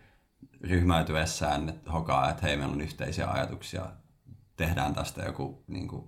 [0.60, 3.86] ryhmäytyessään, että hokaa, että hei, meillä on yhteisiä ajatuksia,
[4.56, 6.04] tehdään tästä joku niin kuin,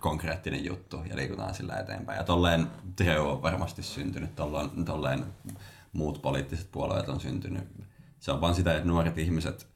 [0.00, 2.18] konkreettinen juttu ja liikutaan sillä eteenpäin.
[2.18, 2.66] Ja tolleen
[2.96, 5.26] Trio on varmasti syntynyt, tolleen, tolleen
[5.92, 7.68] muut poliittiset puolueet on syntynyt.
[8.18, 9.69] Se on vaan sitä, että nuoret ihmiset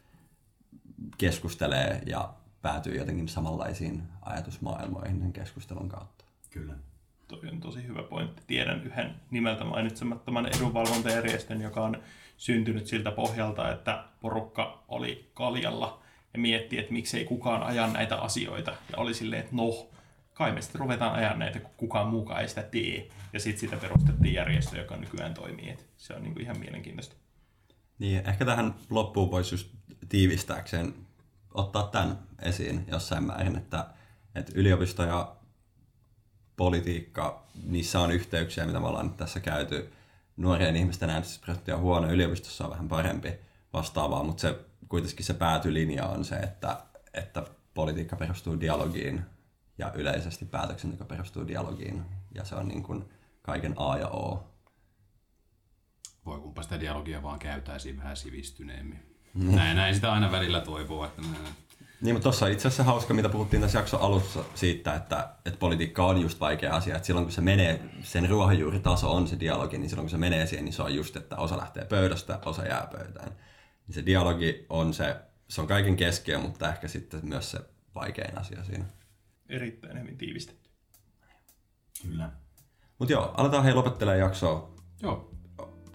[1.19, 6.25] keskustelee ja päätyy jotenkin samanlaisiin ajatusmaailmoihin keskustelun kautta.
[6.51, 6.75] Kyllä.
[7.29, 8.43] Toi on tosi hyvä pointti.
[8.47, 12.03] Tiedän yhden nimeltä mainitsemattoman edunvalvontajärjestön, joka on
[12.37, 16.03] syntynyt siltä pohjalta, että porukka oli kaljalla
[16.33, 18.71] ja mietti, että miksei kukaan aja näitä asioita.
[18.71, 19.91] Ja oli silleen, että no,
[20.33, 23.09] kai me sitten ruvetaan ajan näitä, kun kukaan muukaan ei sitä tee.
[23.33, 25.71] Ja sitten sitä perustettiin järjestö, joka nykyään toimii.
[25.71, 27.17] Et se on niinku ihan mielenkiintoista.
[27.99, 29.69] Niin, ehkä tähän loppuun voisi just
[30.09, 30.95] tiivistääkseen
[31.55, 33.87] ottaa tämän esiin jossain määrin, että,
[34.35, 35.37] että yliopisto ja
[36.57, 39.93] politiikka, niissä on yhteyksiä, mitä me ollaan nyt tässä käyty.
[40.37, 43.33] Nuorien ihmisten äänestysprosentti on huono, yliopistossa on vähän parempi
[43.73, 46.83] vastaavaa, mutta se, kuitenkin se päätylinja on se, että,
[47.15, 47.45] että
[47.75, 49.25] politiikka perustuu dialogiin
[49.79, 53.05] ja yleisesti päätöksenteko perustuu dialogiin ja se on niin kuin
[53.43, 54.51] kaiken A ja O.
[56.27, 59.14] Voi kumpa sitä dialogia vaan käytäisiin vähän sivistyneemmin.
[59.35, 61.23] Näin, näin sitä aina välillä toivoo, että
[62.01, 65.59] niin, mutta tuossa on itse asiassa hauska, mitä puhuttiin tässä jakson alussa siitä, että, että
[65.59, 66.97] politiikka on just vaikea asia.
[66.97, 70.47] Että silloin kun se menee, sen ruohonjuuritaso on se dialogi, niin silloin kun se menee
[70.47, 73.33] siihen, niin se on just, että osa lähtee pöydästä, osa jää pöytään.
[73.87, 75.17] Niin se dialogi on se,
[75.49, 77.59] se on kaiken keskiö, mutta ehkä sitten myös se
[77.95, 78.85] vaikein asia siinä.
[79.49, 80.71] Erittäin hyvin tiivistetty.
[82.03, 82.31] Kyllä.
[82.99, 84.75] Mutta joo, aletaan hei lopettelemaan jaksoa.
[85.03, 85.31] Joo.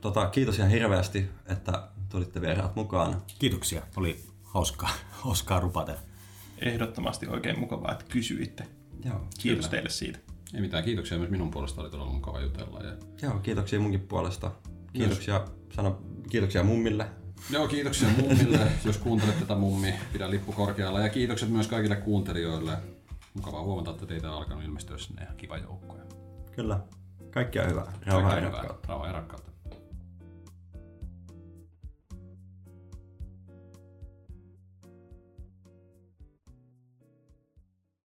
[0.02, 3.22] Tota, kiitos ihan hirveästi, että tulitte vieraat mukaan.
[3.40, 4.90] Kiitoksia, oli hauskaa,
[5.24, 5.94] hauskaa rupata.
[6.62, 8.68] Ehdottomasti oikein mukavaa, että kysyitte.
[9.06, 9.70] Joo, Kiitos kyllä.
[9.70, 10.20] teille siitä.
[10.54, 12.84] Ei mitään, kiitoksia myös minun puolesta, oli todella mukava jutella.
[12.84, 12.96] Ja...
[13.22, 14.52] Joo, kiitoksia munkin puolesta.
[14.94, 17.06] Kiitoksia, sano, kiitoksia mummille.
[17.50, 21.00] Joo, kiitoksia mummille, jos kuuntelet tätä mummi, pidä lippu korkealla.
[21.00, 22.78] Ja kiitokset myös kaikille kuuntelijoille.
[23.34, 25.98] Mukavaa huomata, että teitä on alkanut ilmestyä sinne ja kiva joukko.
[26.52, 26.80] Kyllä.
[27.32, 27.94] Kaikkia hyvää.
[28.06, 28.88] Rauhaa ja Kaikkea rakkautta.
[28.88, 29.49] Rauhaa ja rakkautta.